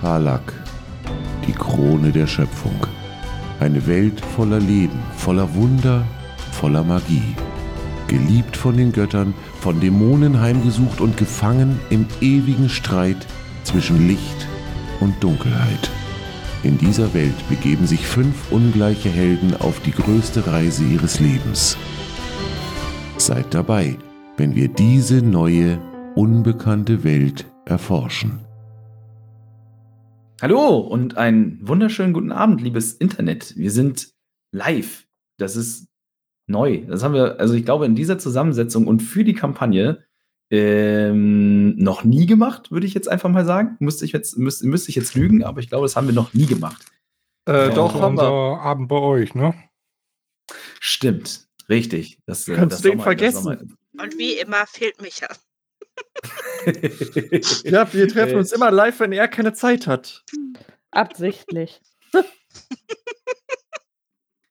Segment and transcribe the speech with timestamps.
[0.00, 0.52] Karlak,
[1.46, 2.76] die Krone der Schöpfung.
[3.60, 6.04] Eine Welt voller Leben, voller Wunder,
[6.52, 7.34] voller Magie.
[8.08, 13.26] Geliebt von den Göttern, von Dämonen heimgesucht und gefangen im ewigen Streit
[13.64, 14.46] zwischen Licht
[15.00, 15.90] und Dunkelheit.
[16.62, 21.76] In dieser Welt begeben sich fünf ungleiche Helden auf die größte Reise ihres Lebens.
[23.16, 23.96] Seid dabei,
[24.36, 25.78] wenn wir diese neue,
[26.14, 28.45] unbekannte Welt erforschen.
[30.42, 33.56] Hallo und einen wunderschönen guten Abend, liebes Internet.
[33.56, 34.12] Wir sind
[34.52, 35.06] live.
[35.38, 35.88] Das ist
[36.46, 36.84] neu.
[36.86, 40.04] Das haben wir, also ich glaube, in dieser Zusammensetzung und für die Kampagne
[40.50, 43.76] ähm, noch nie gemacht, würde ich jetzt einfach mal sagen.
[43.80, 46.34] Müsste ich jetzt, müsste, müsste ich jetzt lügen, aber ich glaube, das haben wir noch
[46.34, 46.84] nie gemacht.
[47.46, 48.60] Äh, doch, haben wir.
[48.60, 49.54] Abend bei euch, ne?
[50.80, 52.18] Stimmt, richtig.
[52.26, 53.78] Das, äh, Kannst das du den vergessen?
[53.98, 55.28] Und wie immer fehlt Micha.
[57.64, 60.24] ja, wir treffen uns immer live, wenn er keine Zeit hat.
[60.90, 61.80] Absichtlich.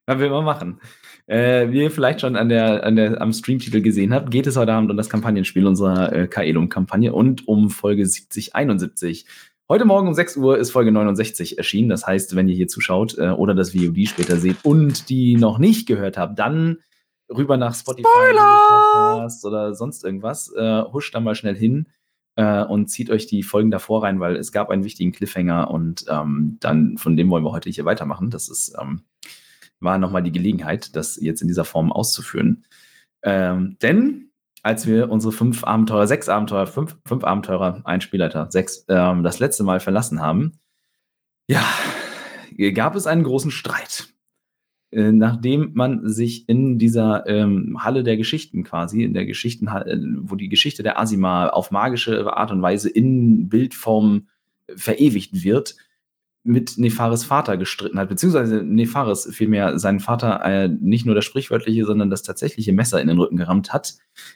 [0.07, 0.79] Werden wir immer machen.
[1.27, 4.55] Äh, wie ihr vielleicht schon an der, an der, am Streamtitel gesehen habt, geht es
[4.55, 9.25] heute Abend um das Kampagnenspiel unserer äh, Kaelum-Kampagne und um Folge 7071.
[9.67, 11.89] Heute Morgen um 6 Uhr ist Folge 69 erschienen.
[11.89, 15.57] Das heißt, wenn ihr hier zuschaut äh, oder das VOD später seht und die noch
[15.57, 16.77] nicht gehört habt, dann
[17.29, 18.07] rüber nach Spotify
[19.45, 20.51] oder sonst irgendwas.
[20.53, 21.87] Äh, huscht da mal schnell hin
[22.35, 26.05] äh, und zieht euch die Folgen davor rein, weil es gab einen wichtigen Cliffhanger und
[26.09, 28.29] ähm, dann von dem wollen wir heute hier weitermachen.
[28.29, 29.03] Das ist ähm,
[29.79, 32.65] war nochmal die Gelegenheit, das jetzt in dieser Form auszuführen.
[33.23, 34.31] Ähm, denn
[34.63, 39.39] als wir unsere fünf Abenteurer, sechs Abenteurer, fünf, fünf Abenteurer, ein Spielleiter, sechs, ähm, das
[39.39, 40.59] letzte Mal verlassen haben,
[41.47, 41.63] ja,
[42.73, 44.07] gab es einen großen Streit.
[44.95, 49.97] Äh, nachdem man sich in dieser ähm, Halle der Geschichten quasi, in der Geschichten, äh,
[50.21, 54.29] wo die Geschichte der Asima auf magische Art und Weise in Bildform
[54.73, 55.75] verewigt wird,
[56.43, 61.85] mit Nefaris Vater gestritten hat, beziehungsweise Nefaris vielmehr seinen Vater äh, nicht nur das sprichwörtliche,
[61.85, 63.95] sondern das tatsächliche Messer in den Rücken gerammt hat,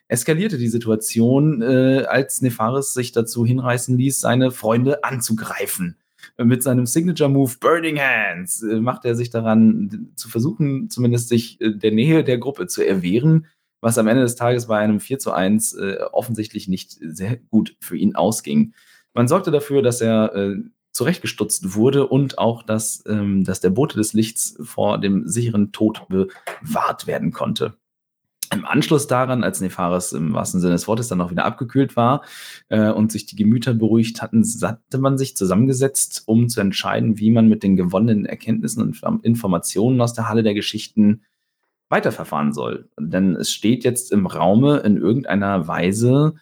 [0.10, 5.96] eskalierte die Situation, äh, als Nefaris sich dazu hinreißen ließ, seine Freunde anzugreifen
[6.38, 11.60] mit seinem Signature Move Burning Hands äh, macht er sich daran, zu versuchen, zumindest sich
[11.62, 13.48] äh, der Nähe der Gruppe zu erwehren,
[13.82, 17.76] was am Ende des Tages bei einem 4 zu 1 äh, offensichtlich nicht sehr gut
[17.80, 18.74] für ihn ausging.
[19.14, 20.58] Man sorgte dafür, dass er äh,
[20.92, 26.08] zurechtgestutzt wurde und auch, dass, ähm, dass der Bote des Lichts vor dem sicheren Tod
[26.10, 27.79] bewahrt werden konnte.
[28.52, 32.24] Im Anschluss daran, als Nefaris im wahrsten Sinne des Wortes dann auch wieder abgekühlt war
[32.70, 37.30] äh, und sich die Gemüter beruhigt hatten, hatte man sich zusammengesetzt, um zu entscheiden, wie
[37.30, 41.22] man mit den gewonnenen Erkenntnissen und Informationen aus der Halle der Geschichten
[41.90, 42.90] weiterverfahren soll.
[43.00, 46.36] Denn es steht jetzt im Raume in irgendeiner Weise,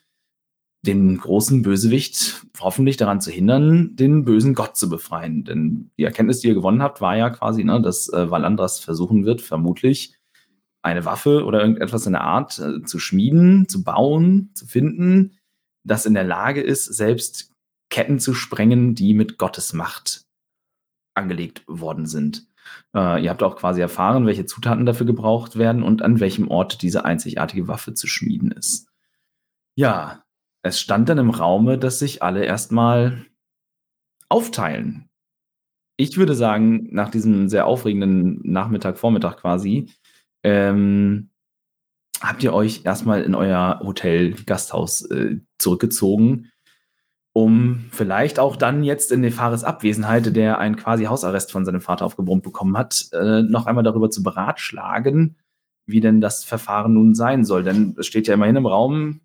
[0.86, 5.44] den großen Bösewicht hoffentlich daran zu hindern, den bösen Gott zu befreien.
[5.44, 9.26] Denn die Erkenntnis, die ihr gewonnen habt, war ja quasi, ne, dass äh, Valandras versuchen
[9.26, 10.17] wird, vermutlich
[10.88, 15.38] eine Waffe oder irgendetwas in der Art äh, zu schmieden, zu bauen, zu finden,
[15.84, 17.52] das in der Lage ist, selbst
[17.90, 20.26] Ketten zu sprengen, die mit Gottes Macht
[21.14, 22.48] angelegt worden sind.
[22.96, 26.82] Äh, ihr habt auch quasi erfahren, welche Zutaten dafür gebraucht werden und an welchem Ort
[26.82, 28.88] diese einzigartige Waffe zu schmieden ist.
[29.76, 30.24] Ja,
[30.64, 33.26] es stand dann im Raume, dass sich alle erstmal
[34.30, 35.10] aufteilen.
[35.98, 39.90] Ich würde sagen, nach diesem sehr aufregenden Nachmittag, Vormittag quasi,
[40.48, 41.30] ähm,
[42.22, 46.52] habt ihr euch erstmal in euer Hotel, Gasthaus äh, zurückgezogen,
[47.34, 52.06] um vielleicht auch dann jetzt in Nefares Abwesenheit, der einen quasi Hausarrest von seinem Vater
[52.06, 55.36] aufgebrummt bekommen hat, äh, noch einmal darüber zu beratschlagen,
[55.86, 57.64] wie denn das Verfahren nun sein soll.
[57.64, 59.20] Denn es steht ja immerhin im Raum,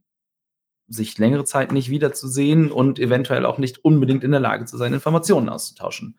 [0.88, 4.92] sich längere Zeit nicht wiederzusehen und eventuell auch nicht unbedingt in der Lage zu sein,
[4.92, 6.18] Informationen auszutauschen.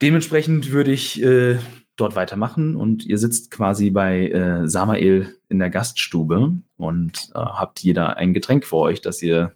[0.00, 1.58] Dementsprechend würde ich äh,
[2.00, 7.80] dort weitermachen und ihr sitzt quasi bei äh, Samael in der Gaststube und äh, habt
[7.80, 9.52] jeder ein Getränk vor euch, das ihr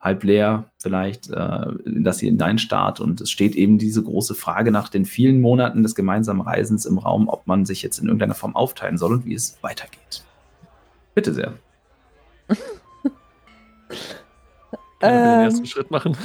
[0.00, 4.88] halb leer vielleicht, äh, dass ihr hineinstarrt und es steht eben diese große Frage nach
[4.88, 8.54] den vielen Monaten des gemeinsamen Reisens im Raum, ob man sich jetzt in irgendeiner Form
[8.54, 10.24] aufteilen soll und wie es weitergeht.
[11.14, 11.54] Bitte sehr.
[12.48, 12.58] Kann
[15.00, 16.16] ähm, den ersten Schritt machen?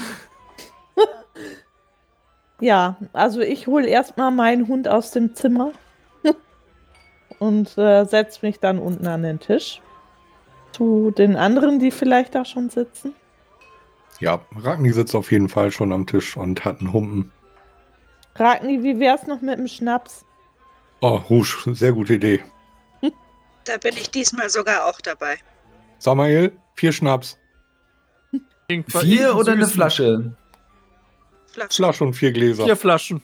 [2.60, 5.72] Ja, also ich hole erstmal meinen Hund aus dem Zimmer
[7.40, 9.82] und äh, setze mich dann unten an den Tisch.
[10.72, 13.14] Zu den anderen, die vielleicht da schon sitzen.
[14.20, 17.32] Ja, Ragni sitzt auf jeden Fall schon am Tisch und hat einen Humpen.
[18.36, 20.26] Ragni, wie wär's noch mit dem Schnaps?
[21.02, 22.44] Oh, Rouge, sehr gute Idee.
[23.66, 25.38] Da bin ich diesmal sogar auch dabei.
[26.00, 27.38] Samael, vier Schnaps.
[28.88, 30.36] Vier oder eine Flasche?
[31.60, 31.84] Flaschen.
[31.84, 32.66] Flasche und vier Gläser.
[32.66, 33.22] Vier Flaschen.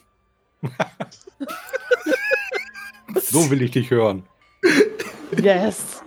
[3.22, 4.24] So will ich dich hören.
[5.42, 6.02] Yes.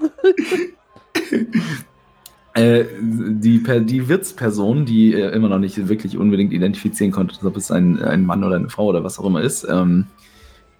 [2.54, 7.56] Äh, die, Per- die Wirtsperson, die äh, immer noch nicht wirklich unbedingt identifizieren konnte, ob
[7.58, 10.08] es ein, ein Mann oder eine Frau oder was auch immer ist, ähm,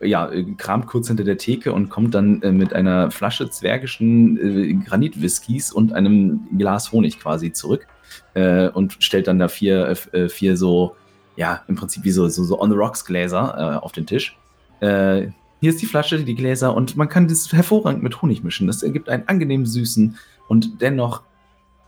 [0.02, 4.38] ja, äh, kramt kurz hinter der Theke und kommt dann äh, mit einer Flasche zwergischen
[4.38, 7.88] äh, Granitwhiskys und einem Glas Honig quasi zurück
[8.34, 10.96] äh, und stellt dann da vier, äh, vier so,
[11.40, 14.38] ja, im Prinzip wie so, so, so On-the-Rocks-Gläser äh, auf den Tisch.
[14.82, 15.28] Äh,
[15.62, 18.68] hier ist die Flasche, die Gläser und man kann das hervorragend mit Honig mischen.
[18.68, 20.18] Das ergibt einen angenehm süßen
[20.50, 21.24] und dennoch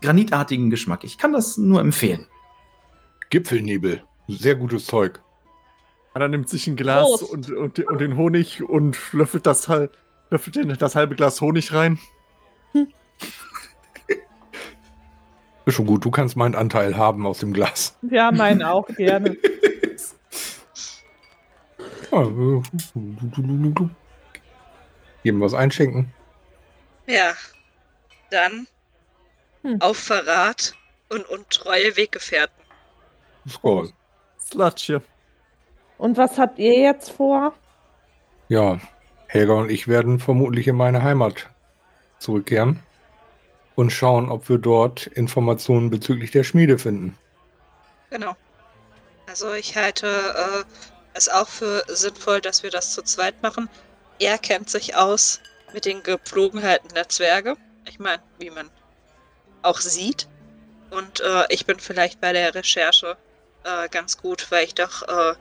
[0.00, 1.04] granitartigen Geschmack.
[1.04, 2.26] Ich kann das nur empfehlen.
[3.28, 4.02] Gipfelnebel.
[4.26, 5.20] Sehr gutes Zeug.
[6.14, 9.90] Anna nimmt sich ein Glas und, und, und den Honig und löffelt das, hal-
[10.30, 11.98] löffelt den, das halbe Glas Honig rein.
[15.64, 17.96] Ist schon gut, du kannst meinen Anteil haben aus dem Glas.
[18.10, 19.36] Ja, meinen auch gerne.
[22.10, 22.62] Ja, äh,
[25.22, 26.12] Jedem was einschenken.
[27.06, 27.32] Ja.
[28.30, 28.66] Dann
[29.62, 29.80] Hm.
[29.80, 30.74] auf Verrat
[31.08, 32.64] und untreue Weggefährten.
[33.48, 33.92] Skoll.
[34.40, 34.90] Slatsch
[35.98, 37.54] Und was habt ihr jetzt vor?
[38.48, 38.80] Ja,
[39.28, 41.48] Helga und ich werden vermutlich in meine Heimat
[42.18, 42.80] zurückkehren
[43.74, 47.16] und schauen, ob wir dort Informationen bezüglich der Schmiede finden.
[48.10, 48.36] Genau.
[49.26, 50.64] Also ich halte äh,
[51.14, 53.68] es auch für sinnvoll, dass wir das zu zweit machen.
[54.18, 55.40] Er kennt sich aus
[55.72, 57.56] mit den Gepflogenheiten der Zwerge.
[57.88, 58.70] Ich meine, wie man
[59.62, 60.28] auch sieht.
[60.90, 63.16] Und äh, ich bin vielleicht bei der Recherche
[63.64, 65.34] äh, ganz gut, weil ich doch äh,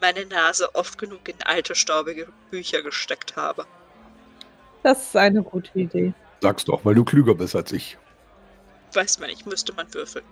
[0.00, 3.66] meine Nase oft genug in alte, staubige Bücher gesteckt habe.
[4.82, 6.12] Das ist eine gute Idee.
[6.40, 7.98] Sagst du auch, weil du klüger bist als ich.
[8.94, 10.24] Weiß man nicht, müsste man würfeln.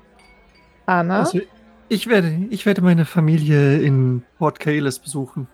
[0.86, 1.20] Anna?
[1.20, 1.40] Also,
[1.88, 5.48] ich werde, ich werde meine Familie in Port Kaelis besuchen.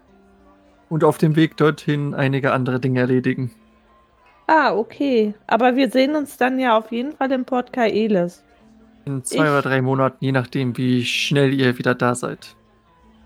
[0.89, 3.51] Und auf dem Weg dorthin einige andere Dinge erledigen.
[4.47, 5.35] ah, okay.
[5.47, 8.45] Aber wir sehen uns dann ja auf jeden Fall im Port Kaelis.
[9.07, 12.55] In zwei Ich- oder drei Monaten, je nachdem, wie schnell ihr wieder da seid.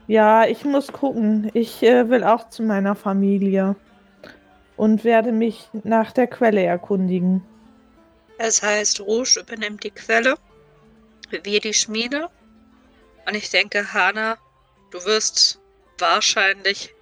[0.07, 1.51] Ja, ich muss gucken.
[1.53, 3.75] Ich äh, will auch zu meiner Familie.
[4.77, 7.43] Und werde mich nach der Quelle erkundigen.
[8.39, 10.37] Das heißt, Rouge übernimmt die Quelle,
[11.31, 12.29] wir die Schmiede.
[13.27, 14.37] Und ich denke, Hana,
[14.91, 15.61] du wirst
[15.99, 16.95] wahrscheinlich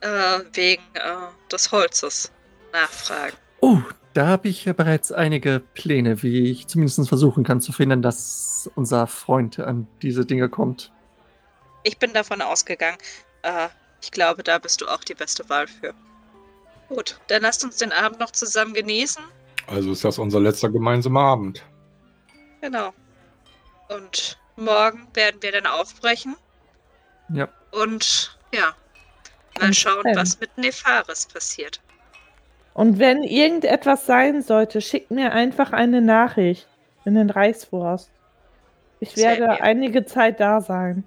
[0.00, 2.30] äh, wegen äh, des Holzes
[2.72, 3.36] nachfragen.
[3.60, 3.78] Oh,
[4.14, 8.70] da habe ich ja bereits einige Pläne, wie ich zumindest versuchen kann zu finden, dass
[8.74, 10.92] unser Freund an diese Dinge kommt.
[11.84, 12.98] Ich bin davon ausgegangen.
[13.42, 13.68] Äh,
[14.02, 15.94] ich glaube, da bist du auch die beste Wahl für.
[16.94, 19.22] Gut, dann lasst uns den Abend noch zusammen genießen.
[19.66, 21.64] Also ist das unser letzter gemeinsamer Abend.
[22.60, 22.92] Genau.
[23.88, 26.36] Und morgen werden wir dann aufbrechen.
[27.30, 27.48] Ja.
[27.70, 28.74] Und ja,
[29.58, 31.80] mal Und schauen, was mit Nefaris passiert.
[32.74, 36.68] Und wenn irgendetwas sein sollte, schickt mir einfach eine Nachricht
[37.04, 38.10] in den Reichsforst.
[39.00, 41.04] Ich Sehr werde einige Zeit da sein.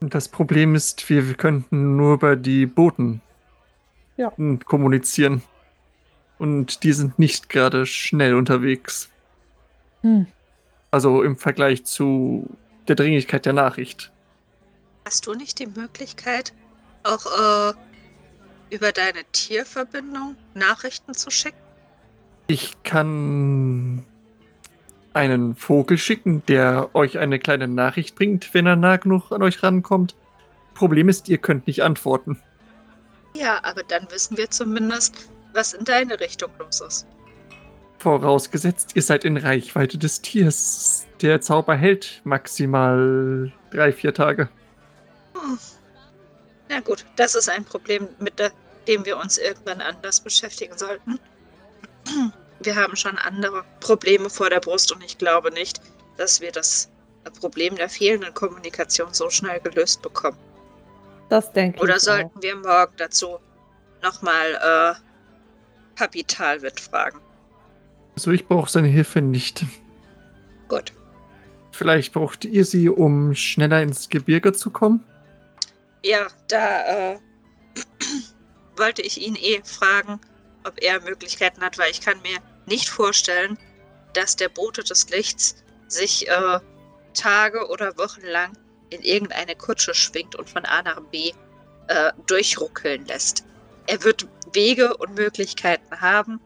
[0.00, 3.22] Das Problem ist, wir, wir könnten nur über die Boten
[4.16, 4.32] Ja.
[4.64, 5.42] kommunizieren.
[6.38, 9.08] Und die sind nicht gerade schnell unterwegs.
[10.02, 10.26] Hm.
[10.90, 12.48] Also im Vergleich zu
[12.88, 14.12] der Dringlichkeit der Nachricht.
[15.04, 16.52] Hast du nicht die Möglichkeit,
[17.04, 21.56] auch äh, über deine Tierverbindung Nachrichten zu schicken?
[22.46, 24.04] Ich kann
[25.12, 29.62] einen Vogel schicken, der euch eine kleine Nachricht bringt, wenn er nah genug an euch
[29.62, 30.14] rankommt.
[30.74, 32.40] Problem ist, ihr könnt nicht antworten.
[33.34, 37.06] Ja, aber dann wissen wir zumindest, was in deine Richtung los ist.
[37.98, 41.06] Vorausgesetzt, ihr seid in Reichweite des Tiers.
[41.20, 44.48] Der Zauber hält maximal drei, vier Tage.
[45.34, 45.58] Hm.
[46.68, 48.34] Na gut, das ist ein Problem, mit
[48.88, 51.18] dem wir uns irgendwann anders beschäftigen sollten.
[52.64, 55.80] Wir haben schon andere Probleme vor der Brust und ich glaube nicht,
[56.16, 56.88] dass wir das
[57.40, 60.38] Problem der fehlenden Kommunikation so schnell gelöst bekommen.
[61.32, 62.02] Das denke Oder ich.
[62.02, 63.38] sollten wir morgen dazu
[64.02, 67.22] nochmal äh, Kapitalwitt fragen?
[68.14, 69.64] Also ich brauche seine Hilfe nicht.
[70.68, 70.92] Gut.
[71.70, 75.02] Vielleicht braucht ihr sie, um schneller ins Gebirge zu kommen?
[76.04, 77.18] Ja, da äh,
[78.76, 80.20] wollte ich ihn eh fragen,
[80.64, 83.56] ob er Möglichkeiten hat, weil ich kann mir nicht vorstellen,
[84.12, 86.60] dass der Bote des Lichts sich äh,
[87.14, 88.52] Tage oder Wochen lang
[88.92, 91.32] in irgendeine Kutsche schwingt und von A nach B
[91.88, 93.44] äh, durchruckeln lässt.
[93.86, 96.40] Er wird Wege und Möglichkeiten haben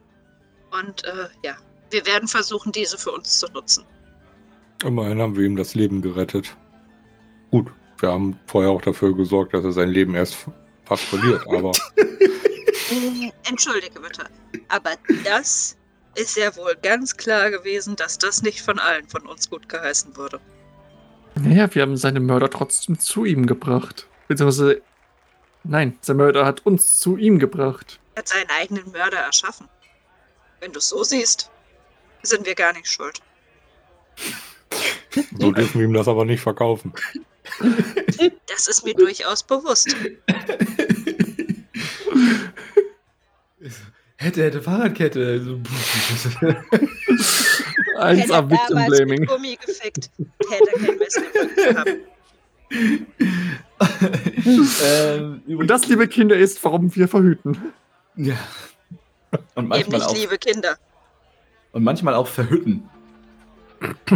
[0.70, 1.56] und äh, ja,
[1.90, 3.84] wir werden versuchen, diese für uns zu nutzen.
[4.84, 6.56] Immerhin haben wir ihm das Leben gerettet.
[7.50, 10.36] Gut, Wir haben vorher auch dafür gesorgt, dass er sein Leben erst
[10.84, 14.24] fast verliert, aber Äh, Entschuldige bitte.
[14.68, 14.92] Aber
[15.24, 15.76] das
[16.14, 20.16] ist ja wohl ganz klar gewesen, dass das nicht von allen von uns gut geheißen
[20.16, 20.40] wurde.
[21.38, 24.06] Naja, wir haben seine Mörder trotzdem zu ihm gebracht.
[24.26, 24.82] Beziehungsweise,
[25.64, 28.00] nein, sein Mörder hat uns zu ihm gebracht.
[28.14, 29.68] Er hat seinen eigenen Mörder erschaffen.
[30.60, 31.50] Wenn du es so siehst,
[32.22, 33.20] sind wir gar nicht schuld.
[35.38, 36.92] so dürfen wir ihm das aber nicht verkaufen.
[38.48, 39.94] Das ist mir durchaus bewusst.
[44.18, 45.42] Hätte, hätte Fahrradkette.
[45.42, 45.60] So,
[47.98, 49.26] Eins er am Victim damals mit Blaming.
[49.26, 50.10] Gummi gefickt,
[50.50, 51.22] hätte kein Messer
[54.84, 57.72] ähm, Und das, liebe Kinder, ist, warum wir verhüten.
[58.16, 58.34] Ja.
[59.54, 60.76] Und Eben manchmal, nicht auch, liebe Kinder.
[61.72, 62.88] und manchmal auch verhütten.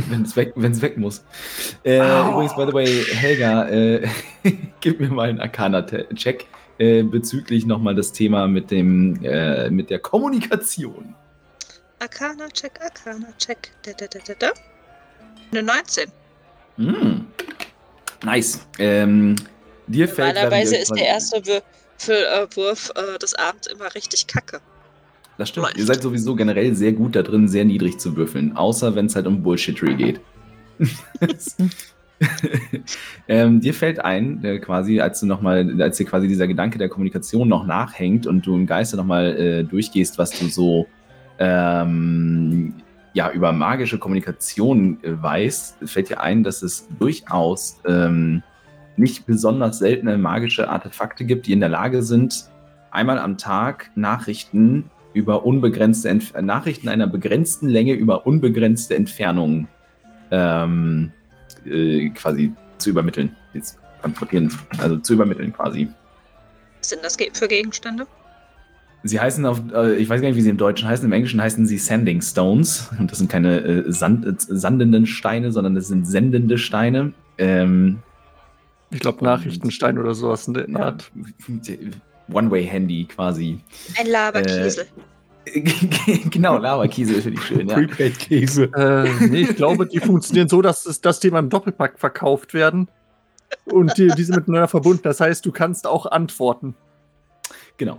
[0.09, 1.23] Wenn es weg, wenn's weg muss.
[1.85, 2.30] Äh, Au.
[2.33, 4.09] übrigens, by the way, Helga, äh,
[4.80, 6.47] gib mir mal einen Arcana-Check
[6.80, 11.14] äh, bezüglich nochmal das Thema mit, dem, äh, mit der Kommunikation.
[11.99, 13.70] Arcana, check, Arcana, check.
[13.82, 14.52] Da, da, da, da, da.
[15.50, 16.10] Eine 19.
[16.78, 17.26] Mm.
[18.25, 18.66] Nice.
[18.78, 19.37] Ähm,
[19.88, 21.62] dir fällt Normalerweise ist der erste Wür
[21.99, 24.60] für, äh, Wurf äh, des Abends immer richtig kacke.
[25.37, 25.66] Das stimmt.
[25.66, 25.76] Läuft.
[25.76, 28.56] Ihr seid sowieso generell sehr gut da drin, sehr niedrig zu würfeln.
[28.56, 30.20] Außer wenn es halt um Bullshittery geht.
[33.28, 36.78] ähm, dir fällt ein, äh, quasi, als du noch mal, als dir quasi dieser Gedanke
[36.78, 40.86] der Kommunikation noch nachhängt und du im Geiste nochmal äh, durchgehst, was du so
[41.38, 42.74] ähm,
[43.14, 48.42] ja, über magische Kommunikation äh, weißt, fällt dir ein, dass es durchaus ähm,
[48.96, 52.50] nicht besonders seltene magische Artefakte gibt, die in der Lage sind,
[52.90, 59.68] einmal am Tag Nachrichten über unbegrenzte Entf Nachrichten einer begrenzten Länge über unbegrenzte Entfernungen
[60.30, 61.12] ähm,
[61.70, 63.34] äh, quasi zu übermitteln.
[63.54, 65.88] Jetzt transportieren, also zu übermitteln quasi.
[66.78, 68.06] Was sind das für Gegenstände?
[69.02, 71.40] Sie heißen auf, äh, ich weiß gar nicht, wie sie im Deutschen heißen, im Englischen
[71.40, 72.90] heißen sie Sanding Stones.
[72.98, 77.12] Und das sind keine äh, Sand, äh, sandenden Steine, sondern das sind sendende Steine.
[77.38, 78.00] Ähm,
[78.90, 81.10] Ich glaube, Nachrichtenstein oder sowas in der Art.
[82.30, 83.60] One-Way-Handy quasi.
[83.98, 84.86] Ein Laberkiesel.
[86.30, 87.75] genau, Lava-Kiesel finde ich schön, ja.
[87.75, 88.64] Prepaid-Käse.
[88.75, 92.54] Äh, nee, ich glaube, die funktionieren so, dass, es, dass die immer im Doppelpack verkauft
[92.54, 92.88] werden.
[93.64, 95.02] Und die, die sind miteinander verbunden.
[95.02, 96.75] Das heißt, du kannst auch antworten.
[97.76, 97.99] Genau.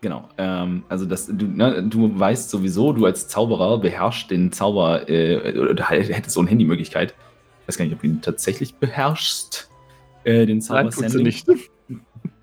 [0.00, 0.28] Genau.
[0.36, 5.56] Ähm, also das, du, ne, du weißt sowieso, du als Zauberer beherrschst den Zauber, äh,
[5.56, 7.14] oder hättest so eine Handymöglichkeit.
[7.62, 9.70] Ich weiß gar nicht, ob du ihn tatsächlich beherrschst.
[10.24, 11.46] Äh, den Zauber Nein, nicht.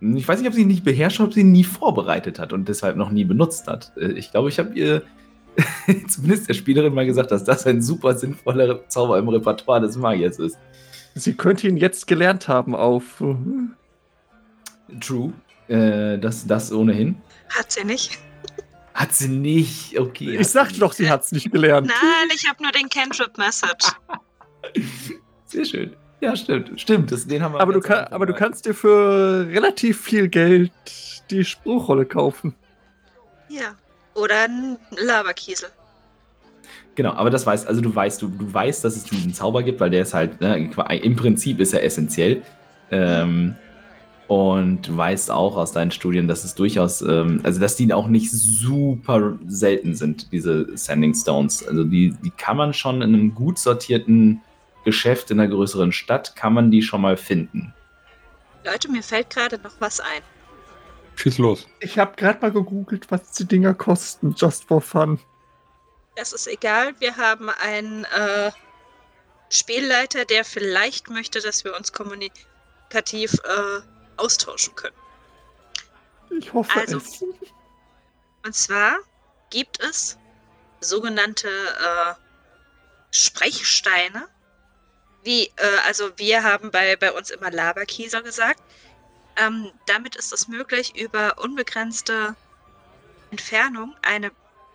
[0.01, 2.69] Ich weiß nicht, ob sie ihn nicht beherrscht, ob sie ihn nie vorbereitet hat und
[2.69, 3.91] deshalb noch nie benutzt hat.
[3.97, 5.03] Äh, Ich glaube, ich habe ihr
[6.07, 10.39] zumindest der Spielerin mal gesagt, dass das ein super sinnvoller Zauber im Repertoire des Magiers
[10.39, 10.57] ist.
[11.15, 13.21] Sie könnte ihn jetzt gelernt haben auf.
[15.01, 15.33] True.
[15.67, 17.17] Äh, das, das ohnehin.
[17.49, 18.17] Hat sie nicht.
[18.93, 19.99] Hat sie nicht.
[19.99, 20.37] Okay.
[20.39, 20.81] Ich sagte nicht.
[20.81, 21.87] doch, sie hat es nicht gelernt.
[21.87, 23.91] Nein, ich habe nur den Cantrip Message.
[25.45, 25.95] Sehr schön.
[26.21, 26.79] Ja, stimmt.
[26.79, 27.61] Stimmt, das, den haben wir.
[27.61, 30.71] Aber du, kann, aber du kannst dir für relativ viel Geld
[31.29, 32.55] die Spruchrolle kaufen.
[33.47, 33.75] Ja.
[34.15, 35.69] Oder ein Laberkiesel.
[36.95, 39.79] Genau, aber das weißt, also du weißt, du, du weißt, dass es diesen Zauber gibt,
[39.79, 40.69] weil der ist halt, ne,
[41.01, 42.41] im Prinzip ist er essentiell.
[42.91, 43.55] Ähm,
[44.27, 48.07] und du weißt auch aus deinen Studien, dass es durchaus, ähm, also dass die auch
[48.07, 51.65] nicht super selten sind, diese Sanding Stones.
[51.67, 54.41] Also die, die kann man schon in einem gut sortierten
[54.83, 57.73] Geschäft in einer größeren Stadt, kann man die schon mal finden.
[58.63, 60.21] Leute, mir fällt gerade noch was ein.
[61.15, 61.67] Schieß los.
[61.79, 65.19] Ich habe gerade mal gegoogelt, was die Dinger kosten, just for fun.
[66.15, 66.93] Das ist egal.
[66.99, 68.51] Wir haben einen äh,
[69.49, 73.81] Spielleiter, der vielleicht möchte, dass wir uns kommunikativ äh,
[74.17, 74.95] austauschen können.
[76.39, 76.97] Ich hoffe Also.
[76.97, 77.23] es.
[78.45, 78.97] Und zwar
[79.49, 80.17] gibt es
[80.81, 82.13] sogenannte äh,
[83.11, 84.27] Sprechsteine.
[85.23, 88.61] Wie, äh, also wir haben bei, bei uns immer Laberkieser gesagt.
[89.35, 92.35] Ähm, damit ist es möglich, über unbegrenzte
[93.31, 94.31] Entfernung eine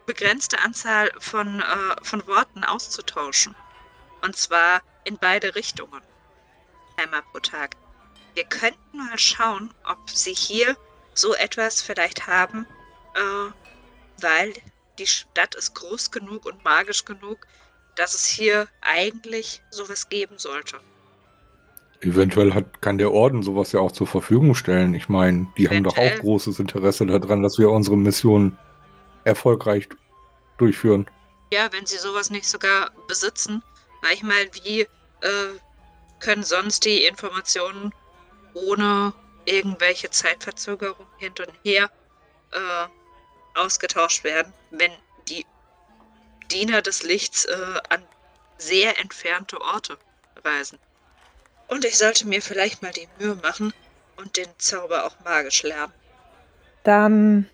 [0.06, 3.54] begrenzte Anzahl von, äh, von Worten auszutauschen.
[4.22, 6.02] Und zwar in beide Richtungen.
[6.96, 7.76] Einmal pro Tag.
[8.34, 10.76] Wir könnten mal schauen, ob sie hier
[11.14, 12.66] so etwas vielleicht haben,
[13.14, 13.50] äh,
[14.20, 14.54] weil
[14.98, 17.46] die Stadt ist groß genug und magisch genug,
[17.96, 20.78] dass es hier eigentlich sowas geben sollte.
[22.00, 24.94] Eventuell hat, kann der Orden sowas ja auch zur Verfügung stellen.
[24.94, 26.20] Ich meine, die haben doch auch Eventuell.
[26.20, 28.58] großes Interesse daran, dass wir unsere Mission
[29.24, 29.88] erfolgreich
[30.58, 31.06] durchführen.
[31.52, 33.62] Ja, wenn sie sowas nicht sogar besitzen,
[34.02, 34.88] weil ich meine, wie äh,
[36.20, 37.94] können sonst die Informationen
[38.54, 39.12] ohne
[39.46, 41.90] irgendwelche Zeitverzögerung hin und her
[42.52, 44.92] äh, ausgetauscht werden, wenn
[46.50, 47.56] Diener des Lichts äh,
[47.88, 48.02] an
[48.58, 49.98] sehr entfernte Orte
[50.44, 50.78] reisen.
[51.68, 53.72] Und ich sollte mir vielleicht mal die Mühe machen
[54.16, 55.92] und den Zauber auch magisch lernen.
[56.82, 57.48] Dann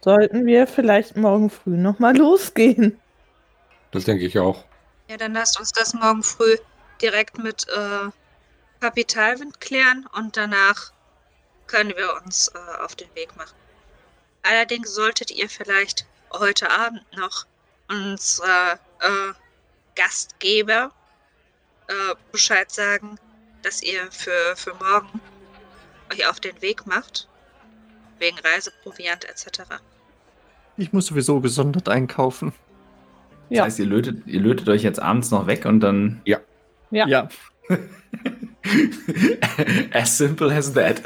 [0.00, 3.00] sollten wir vielleicht morgen früh nochmal losgehen.
[3.90, 4.64] Das denke ich auch.
[5.08, 6.56] Ja, dann lasst uns das morgen früh
[7.00, 8.10] direkt mit äh,
[8.80, 10.92] Kapitalwind klären und danach
[11.66, 13.56] können wir uns äh, auf den Weg machen.
[14.42, 17.46] Allerdings solltet ihr vielleicht heute Abend noch
[17.88, 19.32] unserer äh,
[19.96, 20.92] Gastgeber
[21.88, 23.18] äh, Bescheid sagen,
[23.62, 25.20] dass ihr für, für morgen
[26.12, 27.28] euch auf den Weg macht.
[28.18, 29.62] Wegen Reiseproviant etc.
[30.76, 32.52] Ich muss sowieso gesondert einkaufen.
[33.48, 33.64] Das Ja.
[33.64, 36.20] heißt, ihr lötet, ihr lötet euch jetzt abends noch weg und dann.
[36.24, 36.38] Ja.
[36.90, 37.28] ja.
[39.92, 41.00] as simple as that.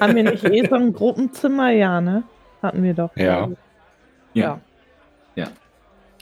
[0.00, 1.70] Haben wir nicht eh so ein Gruppenzimmer?
[1.70, 2.24] Ja, ne?
[2.62, 3.14] Hatten wir doch.
[3.16, 3.50] Ja.
[4.34, 4.60] Ja.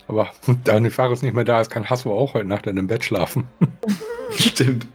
[0.08, 0.30] Aber
[0.64, 3.46] da Nefaris nicht mehr da ist, kann Hasso auch heute Nacht in dem Bett schlafen.
[4.30, 4.86] Stimmt.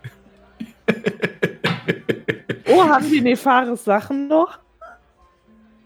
[2.68, 4.60] Oh, haben die Nefaris Sachen noch?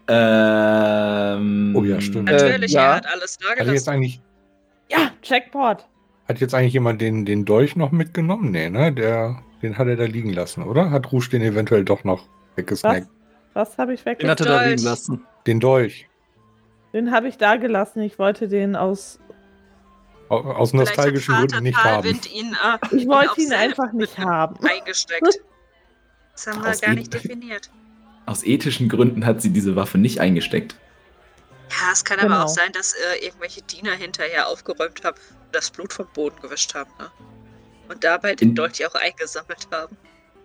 [0.08, 2.28] ähm, Oh ja, stimmt.
[2.28, 2.82] Äh, Natürlich, ja.
[2.90, 3.90] er hat alles da Hat jetzt gelassen.
[3.90, 4.20] eigentlich,
[4.90, 5.86] Ja, Jackpot.
[6.28, 8.50] hat jetzt eigentlich jemand den, den Dolch noch mitgenommen?
[8.50, 8.92] Nee, ne?
[8.92, 10.90] Der, den hat er da liegen lassen, oder?
[10.90, 12.56] Hat Rouge den eventuell doch noch Was?
[12.56, 13.08] weggesnackt?
[13.54, 15.24] Was habe ich Den hat er da liegen lassen.
[15.46, 16.08] Den Dolch.
[16.94, 18.00] Den habe ich da gelassen.
[18.00, 19.18] Ich wollte den aus.
[20.30, 22.06] Au- Aus nostalgischen Gründen nicht haben.
[22.32, 24.56] Ihn äh, Ich wollte ihn einfach nicht haben.
[24.66, 25.28] eingesteckt.
[26.32, 27.70] Das haben wir Aus gar ihm- nicht definiert.
[28.26, 30.74] Aus ethischen Gründen hat sie diese Waffe nicht eingesteckt.
[31.70, 32.34] Ja, es kann Genau.
[32.34, 36.40] aber auch sein, dass äh, irgendwelche Diener hinterher aufgeräumt haben und das Blut vom Boden
[36.40, 36.90] gewischt haben.
[36.98, 37.08] Ne?
[37.88, 39.96] Und dabei den In- Dolch auch eingesammelt haben.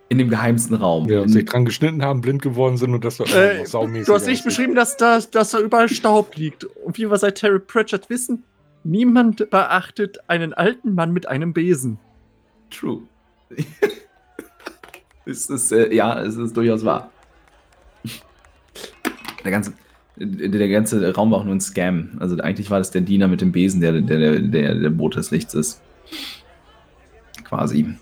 [0.09, 1.07] In dem geheimsten Raum.
[1.07, 4.13] Ja, und sich dran geschnitten haben, blind geworden sind und das immer Äh, saumäßig Du
[4.15, 6.63] hast nicht beschrieben, dass da, dass da überall Staub liegt.
[6.63, 8.43] Und wie wir seit Terry Pratchett wissen,
[8.83, 11.99] niemand beachtet einen alten Mann mit einem Besen.
[12.71, 13.03] True.
[15.25, 17.11] es ist, äh, ja, es ist durchaus wahr.
[19.43, 19.73] Der ganze,
[20.17, 22.17] der ganze Raum war auch nur ein Scam.
[22.19, 25.15] Also eigentlich war das der Diener mit dem Besen, der der, der, der, der Boot
[25.15, 25.81] des Lichts ist.
[27.43, 27.95] Quasi.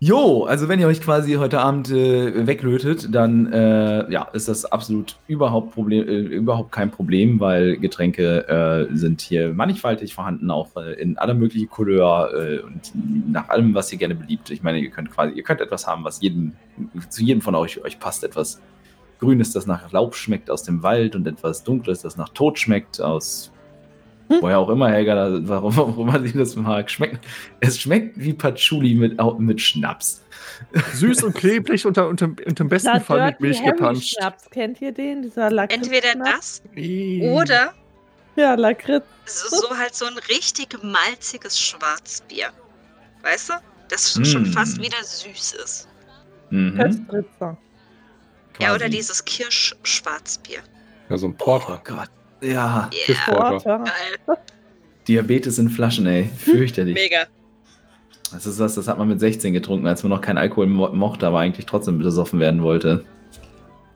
[0.00, 4.64] Jo, also wenn ihr euch quasi heute Abend äh, weglötet, dann äh, ja, ist das
[4.64, 10.76] absolut überhaupt, Problem, äh, überhaupt kein Problem, weil Getränke äh, sind hier mannigfaltig vorhanden, auch
[10.76, 12.92] äh, in aller möglichen Couleur äh, und
[13.28, 14.50] nach allem, was ihr gerne beliebt.
[14.50, 16.52] Ich meine, ihr könnt quasi, ihr könnt etwas haben, was jedem,
[17.08, 18.22] zu jedem von euch, euch passt.
[18.22, 18.60] Etwas
[19.18, 23.00] Grünes, das nach Laub schmeckt aus dem Wald und etwas Dunkles, das nach Tod schmeckt
[23.00, 23.50] aus.
[24.40, 26.90] woher auch immer, Helga, da, warum, warum man sich das mag.
[26.90, 27.24] Schmeckt,
[27.60, 30.22] es schmeckt wie Patchouli mit, mit Schnaps.
[30.94, 34.16] Süß und klebrig und, und, und im besten Fall mit Milch gepanscht.
[34.18, 35.22] Schnaps, kennt ihr den?
[35.22, 35.86] Dieser Lakritz.
[35.86, 36.62] Entweder das
[37.22, 37.72] oder
[38.36, 39.04] Ja, Lakritz.
[39.26, 42.48] so, so halt so ein richtig malziges Schwarzbier.
[43.22, 43.54] Weißt du?
[43.88, 44.52] Das schon Mm.
[44.52, 45.88] fast wieder süß ist.
[46.50, 47.06] Mhm.
[48.60, 50.58] Ja, oder dieses Kirschschwarzbier.
[51.08, 51.80] Ja, so ein Oh Porter.
[51.84, 52.10] Gott.
[52.40, 53.84] Ja, Yeah.
[55.06, 56.30] Diabetes in Flaschen, ey.
[56.36, 56.94] Fürchterlich.
[56.94, 57.26] Mega.
[58.32, 60.88] Das ist was, das hat man mit 16 getrunken, als man noch keinen Alkohol mo
[60.92, 63.04] mochte, aber eigentlich trotzdem besoffen werden wollte.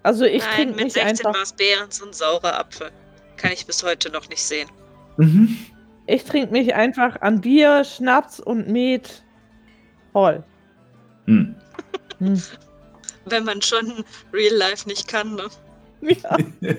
[0.02, 1.34] Also ich Nein, trinke mit mich 16 einfach.
[1.34, 2.90] war es Behrens und saurer Apfel.
[3.36, 4.68] Kann ich bis heute noch nicht sehen.
[5.18, 5.56] Mhm.
[6.06, 9.22] Ich trinke mich einfach an Bier, Schnaps und Met
[10.12, 10.42] voll.
[11.26, 11.54] Hm.
[12.18, 12.42] Hm.
[13.26, 15.44] Wenn man schon Real Life nicht kann, ne?
[16.02, 16.36] Ja.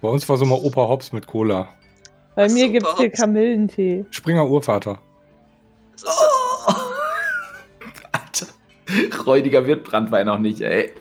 [0.00, 1.68] Bei uns war so mal Opa Hops mit Cola.
[2.34, 4.04] Bei Ach, mir gibt es hier Kamillentee.
[4.10, 4.98] Springer Urvater.
[5.92, 6.04] Das.
[8.12, 8.46] Alter.
[9.26, 10.92] Räudiger wird Brandwein auch nicht, ey.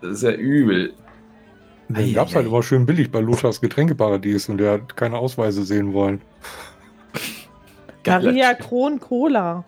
[0.00, 0.94] Das ist ja übel.
[1.88, 5.18] Den Ei, gab's ei, halt immer schön billig bei Luthers Getränkeparadies und der hat keine
[5.18, 6.20] Ausweise sehen wollen.
[8.04, 8.66] Maria Typ.
[8.66, 9.64] Kron Cola.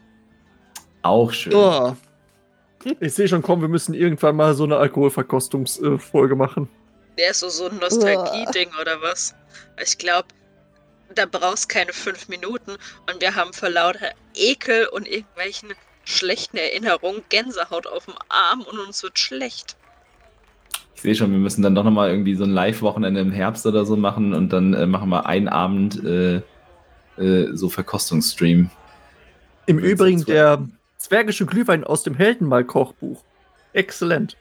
[1.02, 1.54] Auch schön.
[1.54, 1.94] Oh.
[3.00, 6.68] Ich sehe schon, komm, wir müssen irgendwann mal so eine Alkoholverkostungsfolge machen.
[7.18, 9.34] Der ist so, so ein Nostalgie-Ding oder was?
[9.82, 10.28] Ich glaube,
[11.14, 12.72] da brauchst keine fünf Minuten
[13.10, 15.70] und wir haben vor lauter Ekel und irgendwelchen
[16.04, 19.76] schlechten Erinnerungen Gänsehaut auf dem Arm und uns wird schlecht.
[20.94, 23.84] Ich sehe schon, wir müssen dann doch nochmal irgendwie so ein Live-Wochenende im Herbst oder
[23.84, 26.42] so machen und dann äh, machen wir einen Abend äh,
[27.18, 28.70] äh, so Verkostungsstream.
[29.66, 30.66] Im Übrigen der
[30.98, 33.22] zwergische Glühwein aus dem Heldenmal-Kochbuch.
[33.72, 34.36] Exzellent.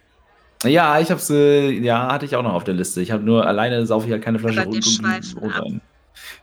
[0.63, 2.99] Ja, ich hab's, äh, ja, hatte ich auch noch auf der Liste.
[3.01, 5.81] Ich habe nur alleine saufe ich halt keine Flasche wir Rot- Rotwein.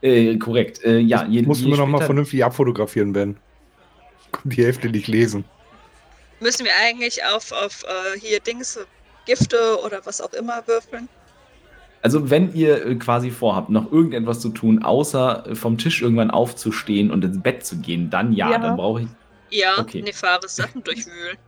[0.03, 0.85] Äh, korrekt.
[0.85, 3.37] Äh, ja, je, Musst du je mir nochmal vernünftig abfotografieren, Ben.
[4.31, 5.44] konnte die Hälfte nicht lesen.
[6.40, 8.79] Müssen wir eigentlich auf, auf äh, hier Dings,
[9.27, 11.09] Gifte oder was auch immer würfeln?
[12.03, 17.11] Also, wenn ihr äh, quasi vorhabt, noch irgendetwas zu tun, außer vom Tisch irgendwann aufzustehen
[17.11, 18.59] und ins Bett zu gehen, dann ja, Ja.
[18.59, 19.09] dann brauche ich.
[19.55, 20.03] Ja, Okay.
[20.03, 21.38] Nefaris Sachen durchwühlen.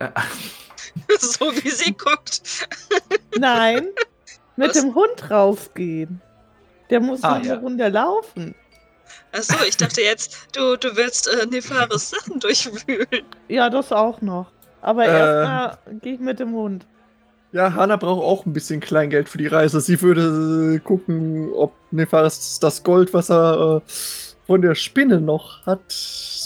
[1.20, 2.40] So wie sie guckt.
[3.38, 3.88] Nein,
[4.56, 4.80] mit Was?
[4.80, 6.20] dem Hund rausgehen.
[6.88, 7.54] Der muss Ah, eine ja.
[7.56, 8.54] Runde laufen.
[9.32, 13.24] Achso, ich dachte jetzt, du, du willst äh, Nefaris Sachen durchwühlen.
[13.48, 14.50] Ja, das auch noch.
[14.80, 15.10] Aber Äh.
[15.18, 16.86] erstmal gehe ich mit dem Hund.
[17.52, 19.80] Ja, Hanna braucht auch ein bisschen Kleingeld für die Reise.
[19.80, 23.90] Sie würde äh, gucken, ob Nefaris das Gold, was er äh,
[24.50, 25.78] von der Spinne noch hat,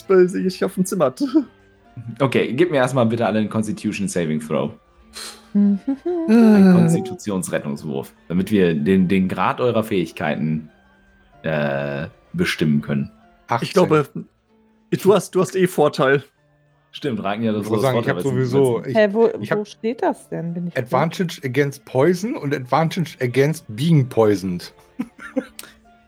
[0.09, 1.25] bei sich auf dem Zimmer hat.
[2.19, 4.73] Okay, gib mir erstmal bitte alle einen Constitution Saving Throw.
[5.55, 6.73] Ein.
[6.75, 10.71] Konstitutionsrettungswurf, damit wir den, den Grad eurer Fähigkeiten
[11.45, 13.13] äh, bestimmen können.
[13.47, 13.65] 18.
[13.65, 14.09] Ich glaube,
[14.91, 16.25] du hast, du hast eh Vorteil.
[16.91, 19.65] Stimmt, Ragnar, das ich muss sagen, ich habe sowieso ich, Hä, wo, ich hab- wo
[19.65, 20.53] steht das denn?
[20.53, 24.75] Bin ich Advantage against Poison und Advantage against being poisoned.